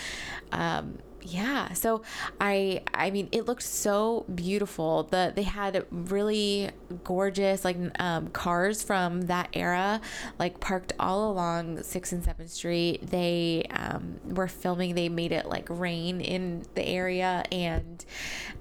Um, 0.52 0.98
yeah 1.22 1.72
so 1.72 2.02
i 2.40 2.82
i 2.94 3.10
mean 3.10 3.28
it 3.32 3.46
looked 3.46 3.62
so 3.62 4.24
beautiful. 4.34 5.04
The 5.04 5.32
they 5.34 5.42
had 5.42 5.84
really 5.90 6.70
gorgeous 7.04 7.64
like 7.64 7.76
um, 7.98 8.28
cars 8.28 8.82
from 8.82 9.22
that 9.22 9.48
era 9.52 10.00
like 10.38 10.60
parked 10.60 10.92
all 10.98 11.30
along 11.30 11.78
6th 11.78 12.12
and 12.12 12.22
7th 12.22 12.50
street. 12.50 13.06
They 13.10 13.64
um, 13.70 14.20
were 14.24 14.48
filming. 14.48 14.94
They 14.94 15.08
made 15.08 15.32
it 15.32 15.46
like 15.46 15.66
rain 15.68 16.20
in 16.20 16.64
the 16.74 16.86
area. 16.86 17.44
And 17.50 18.04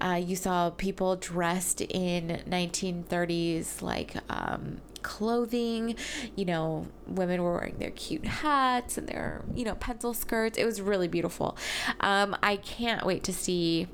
uh, 0.00 0.20
you 0.24 0.36
saw 0.36 0.70
people 0.70 1.16
dressed 1.16 1.80
in 1.80 2.42
1930s 2.48 3.82
like 3.82 4.14
um, 4.28 4.80
clothing. 5.02 5.96
You 6.36 6.44
know, 6.44 6.86
women 7.06 7.42
were 7.42 7.52
wearing 7.52 7.76
their 7.78 7.90
cute 7.90 8.26
hats 8.26 8.98
and 8.98 9.08
their, 9.08 9.44
you 9.54 9.64
know, 9.64 9.74
pencil 9.74 10.14
skirts. 10.14 10.58
It 10.58 10.64
was 10.64 10.80
really 10.80 11.08
beautiful. 11.08 11.56
Um, 12.00 12.36
I 12.42 12.56
can't 12.56 13.04
wait 13.04 13.24
to 13.24 13.32
see 13.32 13.88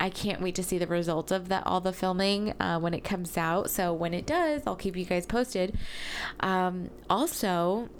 I 0.00 0.08
can't 0.08 0.40
wait 0.40 0.54
to 0.54 0.62
see 0.62 0.78
the 0.78 0.86
results 0.86 1.30
of 1.30 1.50
that 1.50 1.66
all 1.66 1.82
the 1.82 1.92
filming 1.92 2.54
uh, 2.58 2.78
when 2.78 2.94
it 2.94 3.04
comes 3.04 3.36
out. 3.36 3.68
So 3.68 3.92
when 3.92 4.14
it 4.14 4.26
does, 4.26 4.62
I'll 4.66 4.74
keep 4.74 4.96
you 4.96 5.04
guys 5.04 5.26
posted. 5.26 5.78
Um, 6.40 6.88
also, 7.10 7.90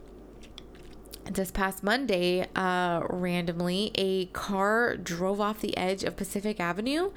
this 1.24 1.50
past 1.50 1.82
Monday, 1.82 2.46
uh, 2.56 3.02
randomly, 3.08 3.90
a 3.96 4.26
car 4.26 4.96
drove 4.96 5.40
off 5.42 5.60
the 5.60 5.76
edge 5.76 6.02
of 6.02 6.16
Pacific 6.16 6.58
Avenue. 6.58 7.10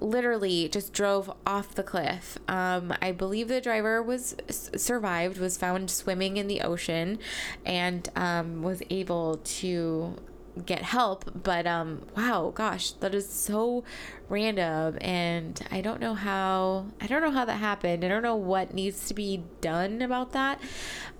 Literally 0.00 0.68
just 0.68 0.92
drove 0.92 1.30
off 1.46 1.74
the 1.74 1.82
cliff. 1.82 2.38
Um, 2.48 2.94
I 3.02 3.12
believe 3.12 3.48
the 3.48 3.60
driver 3.60 4.02
was 4.02 4.36
survived, 4.48 5.38
was 5.38 5.56
found 5.56 5.90
swimming 5.90 6.36
in 6.36 6.46
the 6.46 6.62
ocean, 6.62 7.18
and 7.64 8.08
um, 8.16 8.62
was 8.62 8.82
able 8.90 9.36
to 9.44 10.16
get 10.66 10.82
help 10.82 11.24
but 11.42 11.66
um 11.66 12.02
wow 12.16 12.52
gosh 12.54 12.92
that 12.92 13.14
is 13.14 13.28
so 13.28 13.84
random 14.28 14.98
and 15.00 15.66
i 15.70 15.80
don't 15.80 16.00
know 16.00 16.14
how 16.14 16.86
i 17.00 17.06
don't 17.06 17.22
know 17.22 17.30
how 17.30 17.44
that 17.44 17.54
happened 17.54 18.04
i 18.04 18.08
don't 18.08 18.22
know 18.22 18.36
what 18.36 18.74
needs 18.74 19.06
to 19.06 19.14
be 19.14 19.42
done 19.60 20.02
about 20.02 20.32
that 20.32 20.60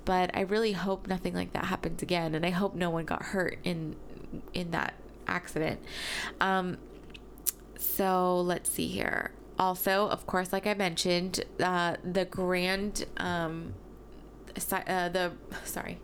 but 0.04 0.30
i 0.34 0.40
really 0.40 0.72
hope 0.72 1.06
nothing 1.06 1.34
like 1.34 1.52
that 1.52 1.66
happens 1.66 2.02
again 2.02 2.34
and 2.34 2.44
i 2.44 2.50
hope 2.50 2.74
no 2.74 2.90
one 2.90 3.04
got 3.04 3.22
hurt 3.22 3.58
in 3.64 3.94
in 4.52 4.70
that 4.72 4.94
accident 5.26 5.80
um 6.40 6.76
so 7.80 8.40
let's 8.40 8.70
see 8.70 8.86
here 8.86 9.32
also 9.58 10.08
of 10.08 10.26
course 10.26 10.52
like 10.52 10.66
i 10.66 10.74
mentioned 10.74 11.44
uh 11.60 11.96
the 12.04 12.24
grand 12.24 13.06
um 13.16 13.74
uh, 14.72 15.08
the 15.08 15.32
sorry 15.64 15.98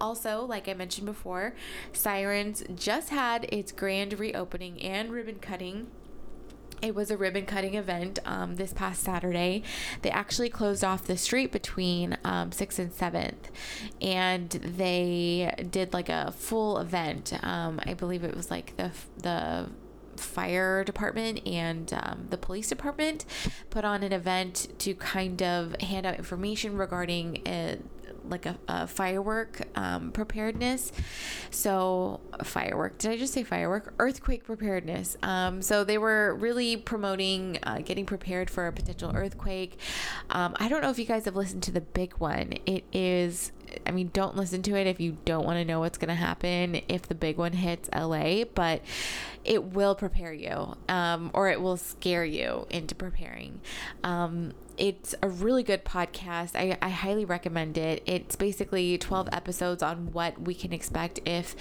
also, 0.00 0.46
like 0.46 0.66
I 0.66 0.72
mentioned 0.72 1.04
before, 1.04 1.54
Sirens 1.92 2.64
just 2.74 3.10
had 3.10 3.44
its 3.52 3.70
grand 3.70 4.18
reopening 4.18 4.80
and 4.80 5.12
ribbon 5.12 5.40
cutting 5.40 5.88
it 6.82 6.94
was 6.94 7.10
a 7.10 7.16
ribbon 7.16 7.46
cutting 7.46 7.74
event 7.74 8.18
um, 8.24 8.56
this 8.56 8.72
past 8.72 9.02
Saturday. 9.02 9.62
They 10.02 10.10
actually 10.10 10.48
closed 10.48 10.82
off 10.82 11.04
the 11.04 11.16
street 11.16 11.52
between 11.52 12.16
um, 12.24 12.50
6th 12.50 12.78
and 12.78 12.92
7th, 12.92 13.50
and 14.00 14.50
they 14.50 15.54
did 15.70 15.92
like 15.92 16.08
a 16.08 16.32
full 16.32 16.78
event. 16.78 17.32
Um, 17.42 17.80
I 17.84 17.94
believe 17.94 18.24
it 18.24 18.34
was 18.34 18.50
like 18.50 18.76
the 18.76 18.92
the 19.18 19.68
fire 20.20 20.84
department 20.84 21.46
and 21.46 21.92
um, 21.94 22.26
the 22.30 22.36
police 22.36 22.68
department 22.68 23.24
put 23.70 23.84
on 23.84 24.02
an 24.02 24.12
event 24.12 24.68
to 24.78 24.94
kind 24.94 25.42
of 25.42 25.74
hand 25.80 26.06
out 26.06 26.16
information 26.16 26.76
regarding 26.76 27.46
uh, 27.46 27.76
like 28.30 28.46
a, 28.46 28.56
a 28.68 28.86
firework 28.86 29.62
um, 29.76 30.12
preparedness. 30.12 30.92
So, 31.50 32.20
firework. 32.44 32.98
Did 32.98 33.12
I 33.12 33.16
just 33.16 33.32
say 33.32 33.44
firework? 33.44 33.94
Earthquake 33.98 34.44
preparedness. 34.44 35.16
Um, 35.22 35.62
so 35.62 35.84
they 35.84 35.98
were 35.98 36.34
really 36.36 36.76
promoting 36.76 37.58
uh, 37.62 37.78
getting 37.78 38.06
prepared 38.06 38.50
for 38.50 38.66
a 38.66 38.72
potential 38.72 39.12
earthquake. 39.14 39.78
Um, 40.30 40.56
I 40.58 40.68
don't 40.68 40.82
know 40.82 40.90
if 40.90 40.98
you 40.98 41.04
guys 41.04 41.24
have 41.24 41.36
listened 41.36 41.62
to 41.64 41.72
the 41.72 41.80
big 41.80 42.14
one. 42.14 42.54
It 42.66 42.84
is 42.92 43.52
I 43.86 43.90
mean, 43.90 44.10
don't 44.12 44.36
listen 44.36 44.62
to 44.62 44.76
it 44.76 44.86
if 44.86 45.00
you 45.00 45.16
don't 45.24 45.44
want 45.44 45.58
to 45.58 45.64
know 45.64 45.80
what's 45.80 45.98
going 45.98 46.08
to 46.08 46.14
happen 46.14 46.80
if 46.88 47.02
the 47.02 47.14
big 47.14 47.36
one 47.36 47.52
hits 47.52 47.88
LA, 47.94 48.44
but 48.54 48.82
it 49.44 49.64
will 49.64 49.94
prepare 49.94 50.32
you 50.32 50.76
um, 50.88 51.30
or 51.34 51.48
it 51.50 51.60
will 51.60 51.76
scare 51.76 52.24
you 52.24 52.66
into 52.70 52.94
preparing. 52.94 53.60
Um, 54.04 54.52
it's 54.80 55.14
a 55.22 55.28
really 55.28 55.62
good 55.62 55.84
podcast. 55.84 56.56
I, 56.56 56.76
I 56.80 56.88
highly 56.88 57.26
recommend 57.26 57.76
it. 57.76 58.02
It's 58.06 58.34
basically 58.34 58.96
12 58.96 59.28
episodes 59.30 59.82
on 59.82 60.10
what 60.12 60.40
we 60.40 60.54
can 60.54 60.72
expect 60.72 61.20
if 61.26 61.54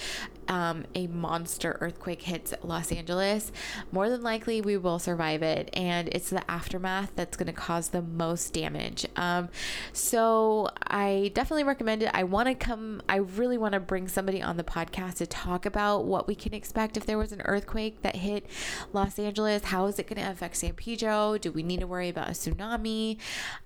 um, 0.49 0.85
a 0.95 1.07
monster 1.07 1.77
earthquake 1.79 2.23
hits 2.23 2.53
Los 2.63 2.91
Angeles. 2.91 3.51
More 3.91 4.09
than 4.09 4.21
likely, 4.21 4.59
we 4.59 4.75
will 4.75 4.99
survive 4.99 5.41
it, 5.41 5.69
and 5.73 6.09
it's 6.09 6.29
the 6.29 6.49
aftermath 6.51 7.11
that's 7.15 7.37
going 7.37 7.47
to 7.47 7.53
cause 7.53 7.89
the 7.89 8.01
most 8.01 8.53
damage. 8.53 9.05
Um, 9.15 9.49
so, 9.93 10.69
I 10.87 11.31
definitely 11.33 11.63
recommend 11.63 12.03
it. 12.03 12.11
I 12.13 12.23
want 12.23 12.49
to 12.49 12.55
come, 12.55 13.01
I 13.07 13.17
really 13.17 13.57
want 13.57 13.73
to 13.73 13.79
bring 13.79 14.07
somebody 14.07 14.41
on 14.41 14.57
the 14.57 14.63
podcast 14.63 15.15
to 15.17 15.27
talk 15.27 15.65
about 15.65 16.05
what 16.05 16.27
we 16.27 16.35
can 16.35 16.53
expect 16.53 16.97
if 16.97 17.05
there 17.05 17.17
was 17.17 17.31
an 17.31 17.41
earthquake 17.45 18.01
that 18.01 18.17
hit 18.17 18.45
Los 18.91 19.17
Angeles. 19.17 19.63
How 19.65 19.85
is 19.85 19.99
it 19.99 20.07
going 20.07 20.21
to 20.21 20.29
affect 20.29 20.57
San 20.57 20.73
Pedro? 20.73 21.37
Do 21.37 21.51
we 21.51 21.63
need 21.63 21.79
to 21.79 21.87
worry 21.87 22.09
about 22.09 22.27
a 22.27 22.31
tsunami? 22.31 23.17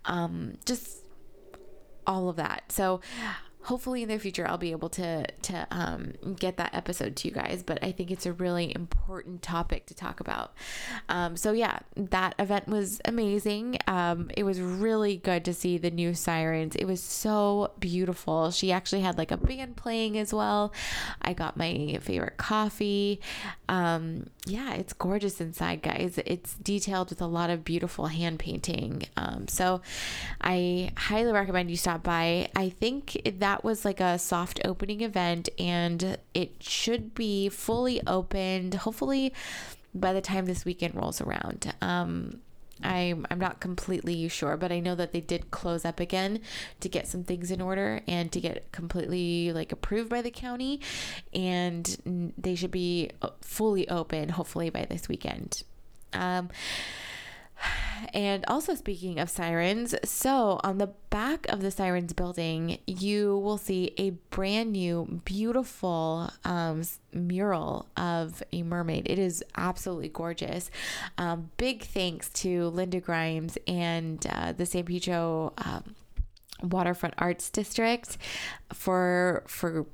um, 0.05 0.57
just 0.65 0.99
all 2.05 2.29
of 2.29 2.35
that. 2.35 2.71
So 2.71 3.01
hopefully 3.63 4.03
in 4.03 4.09
the 4.09 4.19
future 4.19 4.47
I'll 4.47 4.57
be 4.57 4.71
able 4.71 4.89
to 4.89 5.25
to 5.27 5.67
um, 5.71 6.13
get 6.39 6.57
that 6.57 6.73
episode 6.73 7.15
to 7.17 7.27
you 7.27 7.33
guys. 7.33 7.63
But 7.63 7.83
I 7.83 7.91
think 7.91 8.11
it's 8.11 8.25
a 8.25 8.33
really 8.33 8.73
important 8.73 9.41
topic 9.41 9.85
to 9.87 9.93
talk 9.93 10.19
about. 10.19 10.53
Um, 11.09 11.37
so 11.37 11.51
yeah, 11.51 11.79
that 11.95 12.35
event 12.39 12.67
was 12.67 13.01
amazing. 13.05 13.77
Um, 13.87 14.29
it 14.35 14.43
was 14.43 14.59
really 14.59 15.17
good 15.17 15.45
to 15.45 15.53
see 15.53 15.77
the 15.77 15.91
new 15.91 16.13
sirens. 16.13 16.75
It 16.75 16.85
was 16.85 17.01
so 17.01 17.71
beautiful. 17.79 18.51
She 18.51 18.71
actually 18.71 19.01
had 19.01 19.17
like 19.17 19.31
a 19.31 19.37
band 19.37 19.77
playing 19.77 20.17
as 20.17 20.33
well. 20.33 20.73
I 21.21 21.33
got 21.33 21.57
my 21.57 21.99
favorite 22.01 22.37
coffee. 22.37 23.21
Um, 23.69 24.27
yeah, 24.45 24.73
it's 24.73 24.93
gorgeous 24.93 25.39
inside, 25.39 25.81
guys. 25.81 26.19
It's 26.25 26.55
detailed 26.55 27.09
with 27.09 27.21
a 27.21 27.27
lot 27.27 27.49
of 27.49 27.63
beautiful 27.63 28.07
hand 28.07 28.39
painting. 28.39 29.03
Um, 29.15 29.47
so 29.47 29.81
I 30.41 30.91
highly 30.97 31.31
recommend 31.31 31.69
you 31.69 31.77
stop 31.77 32.03
by. 32.03 32.49
I 32.55 32.69
think 32.69 33.21
that 33.39 33.52
that 33.53 33.63
was 33.63 33.85
like 33.85 33.99
a 33.99 34.17
soft 34.17 34.59
opening 34.65 35.01
event 35.01 35.47
and 35.59 36.17
it 36.33 36.55
should 36.59 37.13
be 37.13 37.49
fully 37.49 38.01
opened 38.07 38.73
hopefully 38.73 39.31
by 39.93 40.11
the 40.11 40.21
time 40.21 40.47
this 40.47 40.65
weekend 40.65 40.95
rolls 40.95 41.21
around. 41.21 41.71
Um, 41.79 42.39
I'm, 42.81 43.27
I'm 43.29 43.37
not 43.37 43.59
completely 43.59 44.27
sure, 44.27 44.57
but 44.57 44.71
I 44.71 44.79
know 44.79 44.95
that 44.95 45.13
they 45.13 45.21
did 45.21 45.51
close 45.51 45.85
up 45.85 45.99
again 45.99 46.39
to 46.79 46.89
get 46.89 47.07
some 47.07 47.23
things 47.23 47.51
in 47.51 47.61
order 47.61 48.01
and 48.07 48.31
to 48.31 48.41
get 48.41 48.71
completely 48.71 49.53
like 49.53 49.71
approved 49.71 50.09
by 50.09 50.23
the 50.23 50.31
county. 50.31 50.81
And 51.31 52.33
they 52.35 52.55
should 52.55 52.71
be 52.71 53.11
uh, 53.21 53.29
fully 53.41 53.87
open 53.87 54.29
hopefully 54.29 54.71
by 54.71 54.85
this 54.85 55.07
weekend. 55.07 55.61
Um, 56.11 56.49
and 58.13 58.43
also, 58.47 58.75
speaking 58.75 59.19
of 59.19 59.29
sirens, 59.29 59.95
so 60.03 60.59
on 60.63 60.77
the 60.77 60.87
back 61.09 61.47
of 61.49 61.61
the 61.61 61.71
sirens 61.71 62.13
building, 62.13 62.79
you 62.85 63.37
will 63.37 63.57
see 63.57 63.93
a 63.97 64.11
brand 64.29 64.73
new, 64.73 65.21
beautiful 65.25 66.29
um, 66.43 66.83
mural 67.13 67.87
of 67.97 68.43
a 68.51 68.63
mermaid. 68.63 69.07
It 69.09 69.19
is 69.19 69.43
absolutely 69.55 70.09
gorgeous. 70.09 70.69
Um, 71.17 71.51
big 71.57 71.83
thanks 71.83 72.29
to 72.29 72.67
Linda 72.67 72.99
Grimes 72.99 73.57
and 73.67 74.25
uh, 74.29 74.51
the 74.53 74.65
San 74.65 74.85
Pedro. 74.85 75.53
Um, 75.57 75.95
Waterfront 76.61 77.15
Arts 77.17 77.49
District 77.49 78.17
for 78.71 79.43
for 79.47 79.85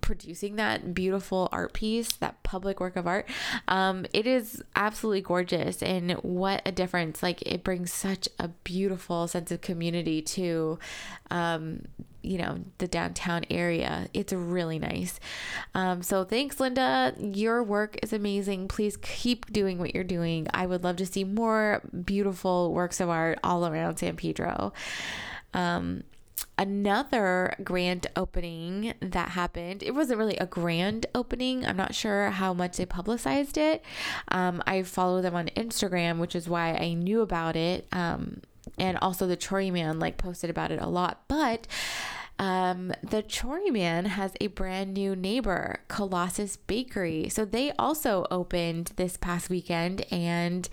producing 0.00 0.56
that 0.56 0.94
beautiful 0.94 1.48
art 1.52 1.72
piece, 1.72 2.12
that 2.12 2.42
public 2.42 2.80
work 2.80 2.96
of 2.96 3.06
art. 3.06 3.28
Um, 3.68 4.06
it 4.12 4.26
is 4.26 4.62
absolutely 4.76 5.22
gorgeous, 5.22 5.82
and 5.82 6.12
what 6.22 6.62
a 6.64 6.72
difference! 6.72 7.22
Like 7.22 7.42
it 7.42 7.64
brings 7.64 7.92
such 7.92 8.28
a 8.38 8.48
beautiful 8.48 9.28
sense 9.28 9.50
of 9.50 9.60
community 9.60 10.22
to, 10.22 10.78
um, 11.30 11.82
you 12.22 12.38
know, 12.38 12.58
the 12.78 12.86
downtown 12.86 13.44
area. 13.50 14.08
It's 14.12 14.32
really 14.32 14.78
nice. 14.78 15.18
Um, 15.74 16.02
so 16.02 16.24
thanks, 16.24 16.60
Linda. 16.60 17.14
Your 17.18 17.62
work 17.62 17.96
is 18.02 18.12
amazing. 18.12 18.68
Please 18.68 18.96
keep 18.96 19.52
doing 19.52 19.78
what 19.78 19.94
you're 19.94 20.04
doing. 20.04 20.46
I 20.52 20.66
would 20.66 20.84
love 20.84 20.96
to 20.96 21.06
see 21.06 21.24
more 21.24 21.80
beautiful 22.04 22.72
works 22.72 23.00
of 23.00 23.08
art 23.08 23.38
all 23.42 23.66
around 23.66 23.96
San 23.96 24.16
Pedro. 24.16 24.72
Um, 25.54 26.04
another 26.58 27.54
grand 27.64 28.06
opening 28.16 28.94
that 29.00 29.30
happened. 29.30 29.82
It 29.82 29.94
wasn't 29.94 30.18
really 30.18 30.36
a 30.36 30.46
grand 30.46 31.06
opening. 31.14 31.64
I'm 31.66 31.76
not 31.76 31.94
sure 31.94 32.30
how 32.30 32.52
much 32.52 32.76
they 32.76 32.86
publicized 32.86 33.56
it. 33.56 33.84
Um, 34.28 34.62
I 34.66 34.82
follow 34.82 35.20
them 35.22 35.34
on 35.34 35.46
Instagram, 35.56 36.18
which 36.18 36.34
is 36.34 36.48
why 36.48 36.74
I 36.74 36.94
knew 36.94 37.20
about 37.20 37.56
it. 37.56 37.86
Um, 37.92 38.42
and 38.78 38.98
also 38.98 39.26
the 39.26 39.36
Chori 39.36 39.72
Man 39.72 39.98
like 39.98 40.16
posted 40.16 40.50
about 40.50 40.70
it 40.70 40.80
a 40.80 40.88
lot. 40.88 41.22
But 41.28 41.66
Um, 42.40 42.94
the 43.02 43.22
Chori 43.22 43.70
Man 43.70 44.06
has 44.06 44.32
a 44.40 44.46
brand 44.46 44.94
new 44.94 45.14
neighbor, 45.14 45.80
Colossus 45.88 46.56
Bakery. 46.56 47.28
So 47.28 47.44
they 47.44 47.70
also 47.72 48.26
opened 48.30 48.92
this 48.96 49.18
past 49.18 49.50
weekend 49.50 50.06
and 50.10 50.66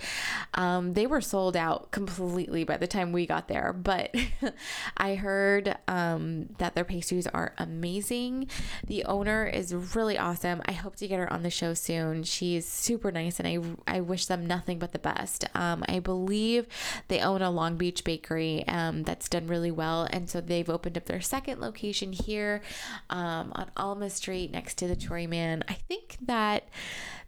um, 0.54 0.94
they 0.94 1.06
were 1.06 1.20
sold 1.20 1.58
out 1.58 1.92
completely 1.92 2.64
by 2.64 2.78
the 2.78 2.88
time 2.88 3.12
we 3.12 3.26
got 3.26 3.50
there. 3.50 3.74
But 3.74 4.16
I 4.98 5.16
heard 5.16 5.76
um, 5.90 6.48
that 6.58 6.74
their 6.74 6.86
pastries 6.86 7.28
are 7.28 7.54
amazing. 7.58 8.48
The 8.86 9.04
owner 9.04 9.46
is 9.46 9.76
really 9.76 10.18
awesome. 10.18 10.62
I 10.66 10.72
hope 10.72 10.96
to 10.96 11.08
get 11.08 11.20
her 11.20 11.32
on 11.32 11.44
the 11.44 11.50
show 11.50 11.74
soon. 11.74 12.24
She's 12.24 12.66
super 12.66 13.12
nice 13.12 13.42
and 13.42 13.48
I, 13.88 13.96
I 13.98 14.00
wish 14.00 14.28
them 14.28 14.46
nothing 14.46 14.80
but 14.80 14.94
the 14.94 15.00
best. 15.00 15.44
Um, 15.54 15.84
I 15.90 16.00
believe 16.00 16.66
they 17.10 17.20
own 17.20 17.42
a 17.42 17.52
Long 17.52 17.76
Beach 17.76 18.06
bakery 18.06 18.66
um, 18.70 19.04
that's 19.04 19.28
done 19.28 19.48
really 19.48 19.72
well. 19.72 20.08
And 20.10 20.30
so 20.30 20.40
they've 20.40 20.70
opened 20.70 20.98
up 20.98 21.08
their 21.08 21.20
second 21.20 21.57
location 21.62 22.14
here 22.14 22.62
um, 23.10 23.52
on 23.56 23.70
Alma 23.78 24.10
Street 24.10 24.52
next 24.52 24.76
to 24.80 24.88
the 24.88 24.96
Chori 24.96 25.28
Man. 25.28 25.64
I 25.68 25.74
think 25.74 26.18
that 26.22 26.68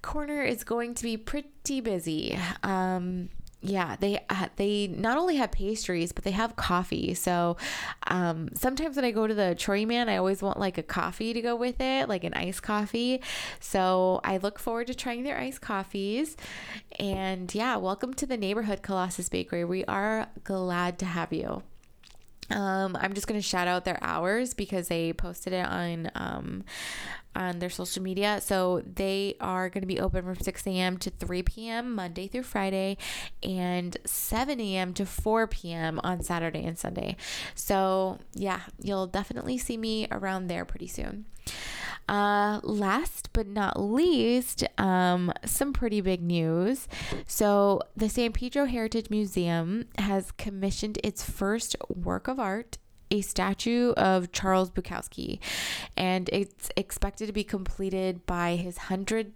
corner 0.01 0.43
is 0.43 0.63
going 0.63 0.93
to 0.95 1.03
be 1.03 1.17
pretty 1.17 1.81
busy. 1.81 2.37
Um, 2.63 3.29
yeah, 3.61 3.97
they 3.99 4.23
uh, 4.29 4.47
they 4.55 4.87
not 4.87 5.17
only 5.17 5.35
have 5.35 5.51
pastries, 5.51 6.13
but 6.13 6.23
they 6.23 6.31
have 6.31 6.55
coffee. 6.55 7.13
So 7.13 7.57
um, 8.07 8.49
sometimes 8.55 8.95
when 8.95 9.03
I 9.03 9.11
go 9.11 9.27
to 9.27 9.33
the 9.33 9.53
Chori 9.57 9.85
Man, 9.85 10.07
I 10.07 10.15
always 10.15 10.41
want 10.41 10.59
like 10.59 10.77
a 10.77 10.83
coffee 10.83 11.33
to 11.33 11.41
go 11.41 11.57
with 11.57 11.81
it, 11.81 12.07
like 12.07 12.23
an 12.23 12.33
iced 12.33 12.63
coffee. 12.63 13.21
So 13.59 14.21
I 14.23 14.37
look 14.37 14.59
forward 14.59 14.87
to 14.87 14.95
trying 14.95 15.23
their 15.23 15.37
iced 15.37 15.59
coffees. 15.59 16.37
And 16.99 17.53
yeah, 17.53 17.75
welcome 17.75 18.13
to 18.15 18.25
the 18.25 18.37
neighborhood 18.37 18.81
Colossus 18.81 19.27
Bakery. 19.27 19.65
We 19.65 19.83
are 19.85 20.29
glad 20.45 20.97
to 20.99 21.05
have 21.05 21.33
you. 21.33 21.63
Um, 22.51 22.97
I'm 22.99 23.13
just 23.13 23.27
gonna 23.27 23.41
shout 23.41 23.67
out 23.67 23.85
their 23.85 23.99
hours 24.01 24.53
because 24.53 24.87
they 24.87 25.13
posted 25.13 25.53
it 25.53 25.65
on 25.65 26.11
um, 26.15 26.63
on 27.35 27.59
their 27.59 27.69
social 27.69 28.03
media. 28.03 28.41
So 28.41 28.83
they 28.85 29.35
are 29.39 29.69
going 29.69 29.81
to 29.81 29.87
be 29.87 29.99
open 29.99 30.23
from 30.23 30.35
6 30.35 30.67
a.m. 30.67 30.97
to 30.97 31.09
3 31.09 31.43
p.m. 31.43 31.95
Monday 31.95 32.27
through 32.27 32.43
Friday, 32.43 32.97
and 33.43 33.97
7 34.05 34.59
a.m. 34.59 34.93
to 34.93 35.05
4 35.05 35.47
p.m. 35.47 35.99
on 36.03 36.21
Saturday 36.21 36.65
and 36.65 36.77
Sunday. 36.77 37.15
So 37.55 38.19
yeah, 38.33 38.61
you'll 38.81 39.07
definitely 39.07 39.57
see 39.57 39.77
me 39.77 40.07
around 40.11 40.47
there 40.47 40.65
pretty 40.65 40.87
soon. 40.87 41.25
Uh, 42.07 42.59
last 42.63 43.29
but 43.33 43.45
not 43.45 43.79
least, 43.79 44.63
um, 44.79 45.31
some 45.45 45.71
pretty 45.73 46.01
big 46.01 46.23
news. 46.23 46.87
So, 47.27 47.81
the 47.95 48.09
San 48.09 48.31
Pedro 48.31 48.65
Heritage 48.65 49.11
Museum 49.11 49.85
has 49.99 50.31
commissioned 50.31 50.97
its 51.03 51.23
first 51.23 51.75
work 51.87 52.27
of 52.27 52.39
art 52.39 52.79
a 53.11 53.21
statue 53.21 53.91
of 53.93 54.31
Charles 54.31 54.69
Bukowski, 54.69 55.39
and 55.97 56.29
it's 56.31 56.69
expected 56.75 57.27
to 57.27 57.33
be 57.33 57.43
completed 57.43 58.25
by 58.25 58.55
his 58.55 58.77
hundred 58.77 59.33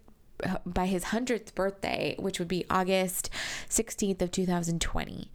by 0.66 0.88
his 0.88 1.06
100th 1.06 1.54
birthday, 1.56 2.16
which 2.20 2.40
would 2.40 2.48
be 2.48 2.66
August 2.70 3.30
16th 3.70 4.22
of 4.22 4.32
2020. 4.32 5.32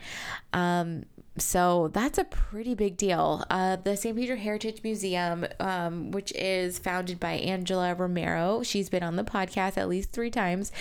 Um, 0.52 1.04
so 1.40 1.88
that's 1.88 2.18
a 2.18 2.24
pretty 2.24 2.74
big 2.74 2.96
deal. 2.96 3.44
Uh, 3.50 3.76
the 3.76 3.96
San 3.96 4.14
Pedro 4.14 4.36
Heritage 4.36 4.82
Museum, 4.82 5.46
um, 5.60 6.10
which 6.10 6.32
is 6.32 6.78
founded 6.78 7.20
by 7.20 7.32
Angela 7.32 7.94
Romero, 7.94 8.62
she's 8.62 8.88
been 8.88 9.02
on 9.02 9.16
the 9.16 9.24
podcast 9.24 9.76
at 9.76 9.88
least 9.88 10.12
three 10.12 10.30
times. 10.30 10.72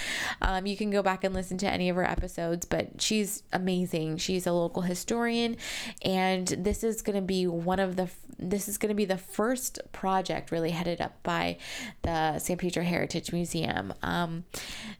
Um, 0.41 0.65
you 0.65 0.77
can 0.77 0.89
go 0.89 1.01
back 1.01 1.23
and 1.23 1.33
listen 1.33 1.57
to 1.59 1.69
any 1.69 1.89
of 1.89 1.95
her 1.95 2.05
episodes, 2.05 2.65
but 2.65 3.01
she's 3.01 3.43
amazing. 3.53 4.17
She's 4.17 4.47
a 4.47 4.53
local 4.53 4.83
historian, 4.83 5.57
and 6.01 6.47
this 6.47 6.83
is 6.83 7.01
going 7.01 7.15
to 7.15 7.21
be 7.21 7.47
one 7.47 7.79
of 7.79 7.95
the 7.95 8.09
this 8.39 8.67
is 8.67 8.77
going 8.77 8.89
to 8.89 8.95
be 8.95 9.05
the 9.05 9.17
first 9.17 9.79
project 9.91 10.51
really 10.51 10.69
headed 10.69 11.01
up 11.01 11.21
by 11.23 11.57
the 12.03 12.37
San 12.39 12.57
Pedro 12.57 12.83
Heritage 12.83 13.31
Museum. 13.31 13.93
Um, 14.03 14.45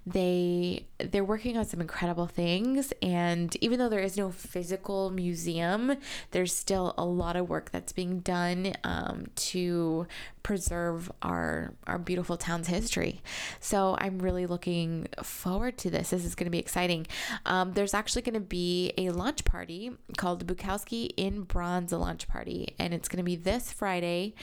they 0.05 0.87
they're 0.97 1.23
working 1.23 1.57
on 1.57 1.65
some 1.65 1.79
incredible 1.79 2.25
things, 2.25 2.93
and 3.01 3.55
even 3.61 3.77
though 3.79 3.89
there 3.89 3.99
is 3.99 4.17
no 4.17 4.31
physical 4.31 5.11
museum 5.11 5.46
museum, 5.47 5.95
there's 6.31 6.53
still 6.53 6.93
a 6.97 7.05
lot 7.05 7.35
of 7.35 7.49
work 7.49 7.71
that's 7.71 7.93
being 7.93 8.19
done 8.19 8.73
um, 8.83 9.27
to 9.35 10.05
preserve 10.47 11.11
our 11.21 11.73
our 11.87 11.99
beautiful 11.99 12.37
town's 12.37 12.67
history. 12.67 13.21
So 13.59 13.97
I'm 13.99 14.19
really 14.19 14.45
looking 14.45 15.09
forward 15.21 15.77
to 15.79 15.89
this. 15.89 16.11
This 16.11 16.23
is 16.23 16.35
going 16.35 16.45
to 16.45 16.51
be 16.51 16.57
exciting. 16.57 17.05
Um, 17.45 17.73
there's 17.73 17.93
actually 17.93 18.21
going 18.21 18.35
to 18.35 18.39
be 18.39 18.93
a 18.97 19.09
launch 19.09 19.43
party 19.43 19.91
called 20.15 20.39
the 20.39 20.55
Bukowski 20.55 21.09
in 21.17 21.41
Bronze 21.41 21.91
launch 21.91 22.29
party, 22.29 22.75
and 22.79 22.93
it's 22.93 23.09
going 23.09 23.17
to 23.17 23.25
be 23.25 23.35
this 23.35 23.73
Friday, 23.73 24.35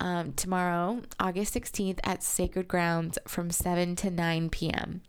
um, 0.00 0.32
tomorrow, 0.32 1.02
August 1.20 1.54
16th 1.54 2.00
at 2.02 2.24
Sacred 2.24 2.66
Grounds 2.66 3.16
from 3.28 3.52
7 3.52 3.94
to 3.94 4.10
9 4.10 4.50
p.m. 4.50 5.02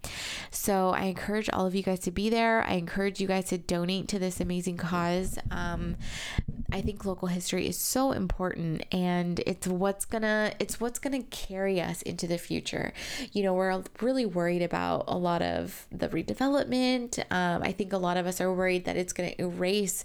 So 0.51 0.89
I 0.89 1.05
encourage 1.05 1.49
all 1.51 1.65
of 1.65 1.73
you 1.73 1.81
guys 1.81 2.01
to 2.01 2.11
be 2.11 2.29
there. 2.29 2.63
I 2.63 2.73
encourage 2.73 3.19
you 3.19 3.25
guys 3.25 3.45
to 3.45 3.57
donate 3.57 4.07
to 4.09 4.19
this 4.19 4.39
amazing 4.39 4.77
cause. 4.77 5.39
Um, 5.49 5.95
I 6.73 6.81
think 6.81 7.05
local 7.05 7.27
history 7.27 7.67
is 7.67 7.77
so 7.77 8.11
important, 8.11 8.83
and 8.91 9.39
it's 9.45 9.67
what's 9.67 10.05
gonna 10.05 10.42
it's 10.59 10.79
what's 10.79 10.99
going 10.99 11.21
to 11.21 11.27
carry 11.29 11.81
us 11.81 12.01
into 12.01 12.27
the 12.27 12.37
future. 12.37 12.93
You 13.31 13.43
know, 13.43 13.53
we're 13.53 13.83
really 14.01 14.25
worried 14.25 14.61
about 14.61 15.05
a 15.07 15.17
lot 15.17 15.41
of 15.41 15.87
the 15.91 16.09
redevelopment. 16.09 17.19
Um, 17.31 17.61
I 17.63 17.71
think 17.71 17.93
a 17.93 17.97
lot 17.97 18.17
of 18.17 18.25
us 18.25 18.41
are 18.41 18.53
worried 18.53 18.85
that 18.85 18.97
it's 18.97 19.13
going 19.13 19.31
to 19.31 19.41
erase 19.41 20.03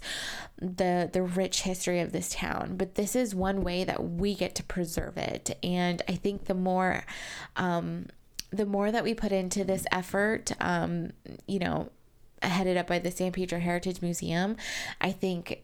the 0.57 1.09
the 1.11 1.21
rich 1.21 1.61
history 1.61 1.99
of 1.99 2.11
this 2.11 2.29
town, 2.29 2.75
but 2.77 2.95
this 2.95 3.15
is 3.15 3.33
one 3.33 3.63
way 3.63 3.83
that 3.83 4.03
we 4.03 4.35
get 4.35 4.55
to 4.55 4.63
preserve 4.63 5.17
it. 5.17 5.57
And 5.63 6.01
I 6.07 6.13
think 6.13 6.45
the 6.45 6.53
more 6.53 7.05
um, 7.55 8.07
the 8.51 8.65
more 8.65 8.91
that 8.91 9.03
we 9.03 9.13
put 9.13 9.31
into 9.31 9.63
this 9.63 9.85
effort, 9.91 10.51
um, 10.59 11.11
you 11.47 11.59
know, 11.59 11.89
headed 12.41 12.77
up 12.77 12.87
by 12.87 12.99
the 12.99 13.11
San 13.11 13.31
Pedro 13.31 13.59
Heritage 13.59 14.01
Museum, 14.01 14.57
I 15.01 15.11
think 15.11 15.63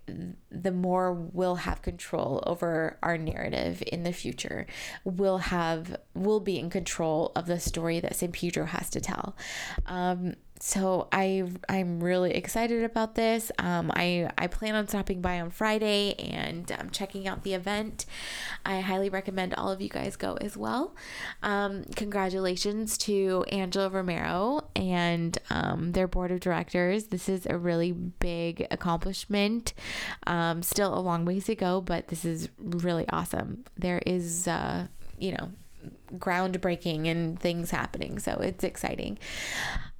the 0.49 0.71
more 0.71 1.13
we'll 1.13 1.55
have 1.55 1.81
control 1.81 2.43
over 2.45 2.97
our 3.03 3.17
narrative 3.17 3.83
in 3.87 4.03
the 4.03 4.13
future. 4.13 4.67
We'll 5.03 5.39
have 5.39 5.97
we'll 6.13 6.39
be 6.39 6.59
in 6.59 6.69
control 6.69 7.31
of 7.35 7.45
the 7.45 7.59
story 7.59 7.99
that 7.99 8.15
San 8.15 8.31
Pedro 8.31 8.65
has 8.65 8.89
to 8.91 9.01
tell. 9.01 9.35
Um, 9.85 10.35
so 10.59 11.09
I 11.11 11.43
I'm 11.67 12.01
really 12.01 12.33
excited 12.33 12.83
about 12.83 13.15
this. 13.15 13.51
Um, 13.59 13.91
I 13.93 14.29
I 14.37 14.47
plan 14.47 14.75
on 14.75 14.87
stopping 14.87 15.21
by 15.21 15.41
on 15.41 15.49
Friday 15.49 16.13
and 16.13 16.71
um, 16.71 16.89
checking 16.91 17.27
out 17.27 17.43
the 17.43 17.53
event. 17.53 18.05
I 18.65 18.79
highly 18.79 19.09
recommend 19.09 19.53
all 19.53 19.69
of 19.71 19.81
you 19.81 19.89
guys 19.89 20.15
go 20.15 20.37
as 20.39 20.55
well. 20.55 20.95
Um, 21.43 21.83
congratulations 21.95 22.97
to 22.99 23.43
Angela 23.51 23.89
Romero 23.89 24.69
and 24.75 25.37
um, 25.49 25.91
their 25.91 26.07
board 26.07 26.31
of 26.31 26.39
directors. 26.39 27.07
This 27.07 27.27
is 27.27 27.45
a 27.49 27.57
really 27.57 27.91
big 27.91 28.65
accomplishment. 28.71 29.73
Um, 30.25 30.63
still 30.63 30.97
a 30.97 31.01
long 31.01 31.25
ways 31.25 31.45
to 31.45 31.55
go, 31.55 31.81
but 31.81 32.07
this 32.07 32.23
is 32.23 32.47
really 32.59 33.05
awesome. 33.09 33.65
There 33.77 34.01
is 34.05 34.47
uh, 34.47 34.87
you 35.19 35.33
know 35.33 35.51
groundbreaking 36.13 37.07
and 37.07 37.39
things 37.39 37.71
happening. 37.71 38.19
So 38.19 38.33
it's 38.41 38.63
exciting. 38.63 39.17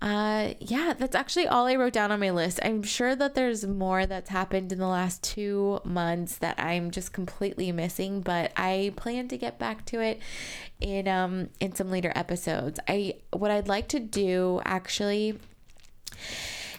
Uh, 0.02 0.54
yeah, 0.60 0.94
that's 0.98 1.16
actually 1.16 1.48
all 1.48 1.66
I 1.66 1.76
wrote 1.76 1.94
down 1.94 2.12
on 2.12 2.20
my 2.20 2.30
list. 2.30 2.60
I'm 2.62 2.84
sure 2.84 3.16
that 3.16 3.34
there's 3.34 3.66
more 3.66 4.06
that's 4.06 4.30
happened 4.30 4.72
in 4.72 4.78
the 4.78 4.88
last 4.88 5.24
two 5.24 5.80
months 5.84 6.38
that 6.38 6.60
I'm 6.60 6.92
just 6.92 7.14
completely 7.14 7.72
missing, 7.72 8.22
but 8.22 8.52
I 8.56 8.94
plan 8.98 9.28
to 9.30 9.38
get 9.38 9.58
back 9.58 9.86
to 9.86 10.02
it 10.02 10.22
in 10.80 11.08
um 11.08 11.50
in 11.60 11.74
some 11.74 11.90
later 11.90 12.12
episodes. 12.14 12.80
I 12.88 13.16
what 13.32 13.50
I'd 13.50 13.68
like 13.68 13.88
to 13.90 14.00
do 14.00 14.62
actually 14.66 15.40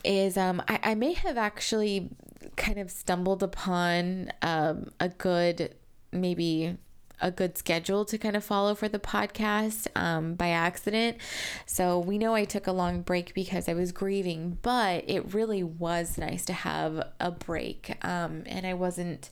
is 0.05 0.37
um 0.37 0.63
I, 0.69 0.79
I 0.83 0.95
may 0.95 1.15
have 1.15 1.37
actually 1.37 2.11
kind 2.57 2.79
of 2.79 2.91
stumbled 2.91 3.43
upon 3.43 4.31
um 4.43 4.91
a 5.01 5.09
good 5.09 5.75
maybe 6.13 6.77
a 7.21 7.31
good 7.31 7.57
schedule 7.57 8.05
to 8.05 8.19
kind 8.19 8.37
of 8.37 8.45
follow 8.45 8.75
for 8.75 8.89
the 8.89 8.99
podcast 8.99 9.87
um, 9.95 10.35
by 10.35 10.49
accident. 10.49 11.17
So 11.65 11.99
we 11.99 12.19
know 12.19 12.35
I 12.35 12.45
took 12.45 12.67
a 12.67 12.73
long 12.73 13.03
break 13.03 13.35
because 13.35 13.69
I 13.69 13.75
was 13.75 13.93
grieving, 13.93 14.59
but 14.63 15.05
it 15.09 15.33
really 15.35 15.63
was 15.63 16.19
nice 16.19 16.45
to 16.47 16.53
have 16.53 17.03
a 17.21 17.31
break. 17.31 17.97
Um, 18.05 18.43
and 18.47 18.67
I 18.67 18.75
wasn't, 18.75 19.31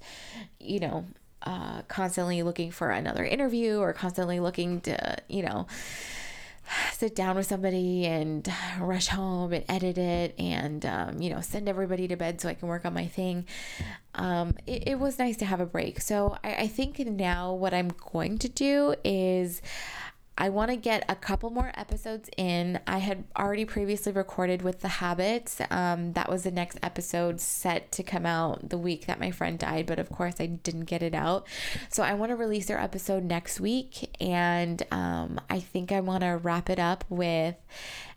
you 0.59 0.81
know, 0.81 1.07
uh, 1.43 1.83
constantly 1.89 2.43
looking 2.43 2.71
for 2.71 2.91
another 2.91 3.25
interview 3.25 3.79
or 3.79 3.93
constantly 3.93 4.41
looking 4.41 4.81
to, 4.83 5.17
you 5.29 5.43
know, 5.43 5.67
sit 6.93 7.15
down 7.15 7.37
with 7.37 7.47
somebody 7.47 8.07
and 8.07 8.51
rush 8.81 9.09
home 9.09 9.53
and 9.53 9.65
edit 9.69 9.99
it 9.99 10.35
and 10.39 10.85
um, 10.87 11.21
you 11.21 11.31
know 11.31 11.41
send 11.41 11.69
everybody 11.69 12.09
to 12.09 12.17
bed 12.17 12.41
so 12.41 12.49
i 12.49 12.55
can 12.55 12.69
work 12.69 12.85
on 12.85 12.95
my 12.95 13.07
thing. 13.07 13.47
Um, 14.17 14.57
it, 14.65 14.89
it, 14.89 14.99
was 15.01 15.19
nice 15.19 15.37
to 15.39 15.45
have 15.45 15.61
a 15.61 15.67
break. 15.67 16.01
So 16.01 16.39
I, 16.45 16.55
I 16.55 16.67
think 16.69 16.99
now 17.01 17.53
what 17.53 17.75
i'm 17.75 17.89
going 18.13 18.39
to 18.39 18.49
do 18.49 18.95
is 19.05 19.61
I 20.37 20.49
want 20.49 20.71
to 20.71 20.77
get 20.77 21.05
a 21.09 21.15
couple 21.15 21.51
more 21.51 21.73
episodes 21.75 22.29
in. 22.37 22.81
I 22.87 22.99
had 22.99 23.25
already 23.39 23.65
previously 23.65 24.13
recorded 24.13 24.63
with 24.63 24.81
the 24.81 24.89
habits. 24.89 25.61
Um, 25.71 26.13
that 26.15 26.29
was 26.29 26.43
the 26.43 26.51
next 26.51 26.79
episode 26.83 27.41
set 27.41 27.93
to 27.93 28.03
come 28.03 28.27
out 28.27 28.69
the 28.69 28.79
week 28.79 29.07
that 29.07 29.21
my 29.21 29.31
friend 29.31 29.59
died, 29.59 29.87
but 29.87 29.99
of 29.99 30.11
course 30.11 30.35
I 30.41 30.47
didn't 30.47 30.85
get 30.85 31.03
it 31.03 31.15
out. 31.15 31.47
So 31.89 32.03
I 32.03 32.15
want 32.15 32.31
to 32.31 32.37
release 32.37 32.67
their 32.67 32.81
episode 32.81 33.25
next 33.25 33.61
week, 33.61 34.11
and 34.21 34.83
um, 34.91 35.41
I 35.49 35.61
think 35.61 35.93
I 35.93 36.01
want 36.01 36.23
to 36.23 36.37
wrap 36.37 36.69
it 36.69 36.79
up 36.81 37.05
with 37.09 37.57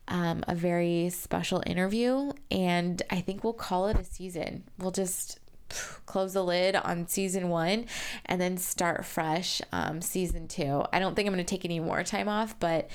um, 0.08 0.44
a 0.48 0.56
very 0.56 1.10
special 1.10 1.62
interview, 1.66 2.32
and 2.50 3.02
I 3.10 3.22
think 3.22 3.44
we'll 3.44 3.54
call 3.54 3.88
it 3.90 3.98
a 3.98 4.04
season. 4.04 4.64
We'll 4.80 4.92
just 4.92 5.40
close 6.06 6.34
the 6.34 6.44
lid 6.44 6.76
on 6.76 7.08
season 7.08 7.50
one 7.50 7.86
and 8.26 8.40
then 8.40 8.58
start 8.58 9.06
fresh 9.06 9.62
um, 9.72 10.02
season 10.02 10.48
two. 10.48 10.84
I 10.92 11.00
don't 11.00 11.16
think 11.16 11.28
I'm 11.28 11.34
going 11.34 11.46
to 11.46 11.50
take 11.50 11.66
any 11.66 11.80
more 11.80 12.04
time 12.04 12.30
off, 12.30 12.60
but 12.60 12.90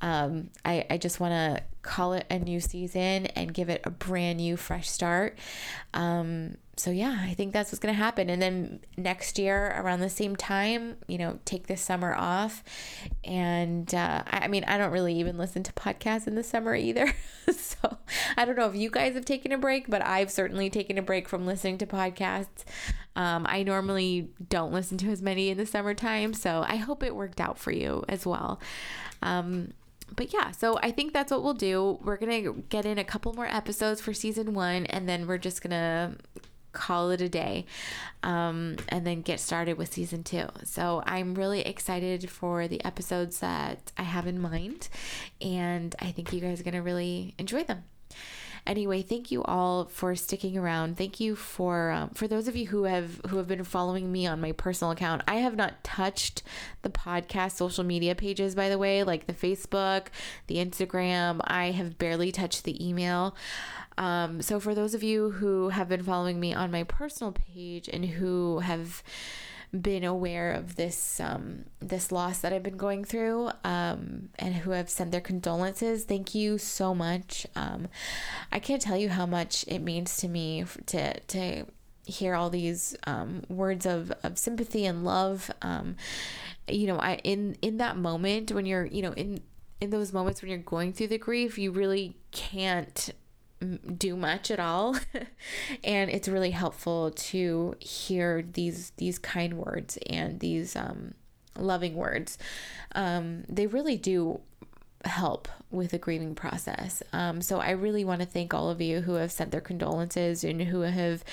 um, 0.00 0.50
I, 0.64 0.86
I 0.90 0.98
just 0.98 1.20
want 1.20 1.32
to 1.32 1.62
call 1.84 2.14
it 2.14 2.26
a 2.30 2.38
new 2.38 2.58
season 2.58 3.26
and 3.26 3.54
give 3.54 3.68
it 3.68 3.82
a 3.84 3.90
brand 3.90 4.38
new, 4.38 4.56
fresh 4.56 4.88
start. 4.88 5.38
Um, 5.92 6.56
so 6.76 6.90
yeah, 6.90 7.18
I 7.20 7.34
think 7.34 7.52
that's 7.52 7.70
what's 7.70 7.78
going 7.78 7.94
to 7.94 7.98
happen. 7.98 8.28
And 8.28 8.42
then 8.42 8.80
next 8.96 9.38
year, 9.38 9.72
around 9.78 10.00
the 10.00 10.10
same 10.10 10.34
time, 10.34 10.96
you 11.06 11.18
know, 11.18 11.38
take 11.44 11.68
this 11.68 11.80
summer 11.80 12.14
off. 12.14 12.64
And 13.22 13.94
uh, 13.94 14.24
I 14.26 14.48
mean, 14.48 14.64
I 14.64 14.76
don't 14.76 14.90
really 14.90 15.14
even 15.20 15.38
listen 15.38 15.62
to 15.64 15.72
podcasts 15.72 16.26
in 16.26 16.34
the 16.34 16.42
summer 16.42 16.74
either. 16.74 17.12
so 17.56 17.98
I 18.36 18.44
don't 18.44 18.56
know 18.56 18.68
if 18.68 18.74
you 18.74 18.90
guys 18.90 19.14
have 19.14 19.24
taken 19.24 19.52
a 19.52 19.58
break, 19.58 19.88
but 19.88 20.04
I've 20.04 20.30
certainly 20.30 20.68
taken 20.68 20.98
a 20.98 21.02
break 21.02 21.28
from 21.28 21.46
listening 21.46 21.78
to 21.78 21.86
podcasts. 21.86 22.64
Um, 23.14 23.46
I 23.48 23.62
normally 23.62 24.30
don't 24.48 24.72
listen 24.72 24.98
to 24.98 25.10
as 25.10 25.22
many 25.22 25.50
in 25.50 25.58
the 25.58 25.66
summertime, 25.66 26.34
so 26.34 26.64
I 26.66 26.76
hope 26.76 27.04
it 27.04 27.14
worked 27.14 27.40
out 27.40 27.58
for 27.58 27.70
you 27.70 28.04
as 28.08 28.26
well. 28.26 28.58
Um, 29.22 29.72
but 30.14 30.32
yeah, 30.32 30.50
so 30.50 30.78
I 30.82 30.90
think 30.90 31.12
that's 31.12 31.30
what 31.30 31.42
we'll 31.42 31.54
do. 31.54 31.98
We're 32.02 32.16
going 32.16 32.44
to 32.44 32.62
get 32.68 32.86
in 32.86 32.98
a 32.98 33.04
couple 33.04 33.32
more 33.32 33.46
episodes 33.46 34.00
for 34.00 34.12
season 34.12 34.54
one, 34.54 34.86
and 34.86 35.08
then 35.08 35.26
we're 35.26 35.38
just 35.38 35.62
going 35.62 35.70
to 35.70 36.16
call 36.72 37.10
it 37.10 37.20
a 37.20 37.28
day 37.28 37.64
um, 38.22 38.76
and 38.88 39.06
then 39.06 39.22
get 39.22 39.40
started 39.40 39.78
with 39.78 39.92
season 39.92 40.22
two. 40.22 40.46
So 40.64 41.02
I'm 41.06 41.34
really 41.34 41.60
excited 41.60 42.28
for 42.28 42.68
the 42.68 42.84
episodes 42.84 43.38
that 43.40 43.92
I 43.96 44.02
have 44.02 44.26
in 44.26 44.40
mind, 44.40 44.88
and 45.40 45.94
I 46.00 46.10
think 46.10 46.32
you 46.32 46.40
guys 46.40 46.60
are 46.60 46.64
going 46.64 46.74
to 46.74 46.82
really 46.82 47.34
enjoy 47.38 47.64
them. 47.64 47.84
Anyway, 48.66 49.02
thank 49.02 49.30
you 49.30 49.42
all 49.44 49.84
for 49.84 50.16
sticking 50.16 50.56
around. 50.56 50.96
Thank 50.96 51.20
you 51.20 51.36
for 51.36 51.90
um, 51.90 52.10
for 52.10 52.26
those 52.26 52.48
of 52.48 52.56
you 52.56 52.66
who 52.66 52.84
have 52.84 53.20
who 53.28 53.36
have 53.36 53.46
been 53.46 53.62
following 53.62 54.10
me 54.10 54.26
on 54.26 54.40
my 54.40 54.52
personal 54.52 54.92
account. 54.92 55.22
I 55.28 55.36
have 55.36 55.54
not 55.54 55.84
touched 55.84 56.42
the 56.80 56.88
podcast 56.88 57.52
social 57.52 57.84
media 57.84 58.14
pages, 58.14 58.54
by 58.54 58.70
the 58.70 58.78
way, 58.78 59.02
like 59.04 59.26
the 59.26 59.34
Facebook, 59.34 60.06
the 60.46 60.56
Instagram. 60.56 61.40
I 61.44 61.72
have 61.72 61.98
barely 61.98 62.32
touched 62.32 62.64
the 62.64 62.86
email. 62.86 63.36
Um, 63.98 64.40
so 64.40 64.58
for 64.58 64.74
those 64.74 64.94
of 64.94 65.02
you 65.02 65.30
who 65.30 65.68
have 65.68 65.88
been 65.88 66.02
following 66.02 66.40
me 66.40 66.54
on 66.54 66.70
my 66.70 66.84
personal 66.84 67.32
page 67.32 67.88
and 67.92 68.04
who 68.04 68.60
have 68.60 69.02
been 69.72 70.04
aware 70.04 70.52
of 70.52 70.76
this 70.76 71.20
um, 71.20 71.64
this 71.80 72.12
loss 72.12 72.40
that 72.40 72.52
I've 72.52 72.62
been 72.62 72.76
going 72.76 73.04
through 73.04 73.50
um, 73.64 74.30
and 74.38 74.54
who 74.54 74.70
have 74.70 74.88
sent 74.88 75.10
their 75.10 75.20
condolences. 75.20 76.04
Thank 76.04 76.34
you 76.34 76.58
so 76.58 76.94
much. 76.94 77.46
Um, 77.56 77.88
I 78.52 78.58
can't 78.58 78.82
tell 78.82 78.96
you 78.96 79.08
how 79.08 79.26
much 79.26 79.64
it 79.68 79.80
means 79.80 80.16
to 80.18 80.28
me 80.28 80.64
to 80.86 81.20
to 81.20 81.66
hear 82.06 82.34
all 82.34 82.50
these 82.50 82.96
um, 83.06 83.42
words 83.48 83.86
of, 83.86 84.12
of 84.22 84.38
sympathy 84.38 84.84
and 84.84 85.04
love. 85.04 85.50
Um, 85.62 85.96
you 86.68 86.86
know, 86.86 86.98
I 86.98 87.16
in 87.24 87.56
in 87.62 87.78
that 87.78 87.96
moment 87.96 88.52
when 88.52 88.66
you're 88.66 88.86
you 88.86 89.02
know 89.02 89.12
in 89.12 89.40
in 89.80 89.90
those 89.90 90.12
moments 90.12 90.40
when 90.40 90.50
you're 90.50 90.58
going 90.58 90.92
through 90.92 91.08
the 91.08 91.18
grief, 91.18 91.58
you 91.58 91.70
really 91.70 92.16
can't 92.30 93.10
do 93.64 94.16
much 94.16 94.50
at 94.50 94.60
all 94.60 94.96
and 95.84 96.10
it's 96.10 96.28
really 96.28 96.50
helpful 96.50 97.10
to 97.12 97.74
hear 97.80 98.42
these 98.52 98.90
these 98.96 99.18
kind 99.18 99.54
words 99.54 99.98
and 100.08 100.40
these 100.40 100.76
um, 100.76 101.14
loving 101.56 101.94
words 101.94 102.38
um, 102.94 103.44
they 103.48 103.66
really 103.66 103.96
do 103.96 104.40
help 105.06 105.48
with 105.70 105.90
the 105.90 105.98
grieving 105.98 106.34
process. 106.34 107.02
Um, 107.12 107.40
so 107.40 107.60
I 107.60 107.70
really 107.70 108.04
want 108.04 108.20
to 108.20 108.26
thank 108.26 108.54
all 108.54 108.70
of 108.70 108.80
you 108.80 109.00
who 109.00 109.14
have 109.14 109.32
sent 109.32 109.50
their 109.50 109.60
condolences 109.60 110.44
and 110.44 110.62
who 110.62 110.80
have 110.80 111.24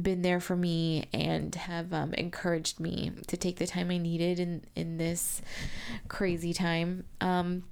been 0.00 0.22
there 0.22 0.40
for 0.40 0.56
me 0.56 1.08
and 1.12 1.54
have 1.54 1.92
um, 1.92 2.14
encouraged 2.14 2.80
me 2.80 3.12
to 3.26 3.36
take 3.36 3.56
the 3.56 3.66
time 3.66 3.90
I 3.90 3.98
needed 3.98 4.40
in 4.40 4.64
in 4.74 4.96
this 4.96 5.42
crazy 6.08 6.52
time. 6.52 7.04
Um, 7.20 7.64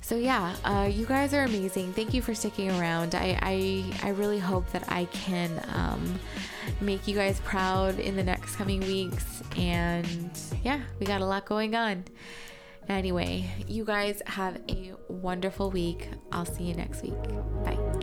so 0.00 0.16
yeah, 0.16 0.54
uh, 0.64 0.88
you 0.90 1.06
guys 1.06 1.34
are 1.34 1.44
amazing. 1.44 1.92
Thank 1.92 2.14
you 2.14 2.22
for 2.22 2.34
sticking 2.34 2.70
around. 2.70 3.14
I 3.14 3.38
I, 3.42 3.84
I 4.02 4.10
really 4.10 4.38
hope 4.38 4.70
that 4.70 4.90
I 4.90 5.06
can 5.06 5.62
um, 5.74 6.18
make 6.80 7.06
you 7.06 7.14
guys 7.14 7.40
proud 7.40 7.98
in 7.98 8.16
the 8.16 8.24
next 8.24 8.56
coming 8.56 8.80
weeks. 8.80 9.42
And 9.56 10.30
yeah, 10.62 10.80
we 10.98 11.06
got 11.06 11.20
a 11.20 11.26
lot 11.26 11.46
going 11.46 11.74
on. 11.74 12.04
Anyway, 12.88 13.50
you 13.66 13.84
guys 13.84 14.22
have 14.26 14.60
a 14.70 14.92
wonderful 15.08 15.70
week. 15.70 16.08
I'll 16.32 16.46
see 16.46 16.64
you 16.64 16.74
next 16.74 17.02
week. 17.02 17.22
Bye. 17.64 17.97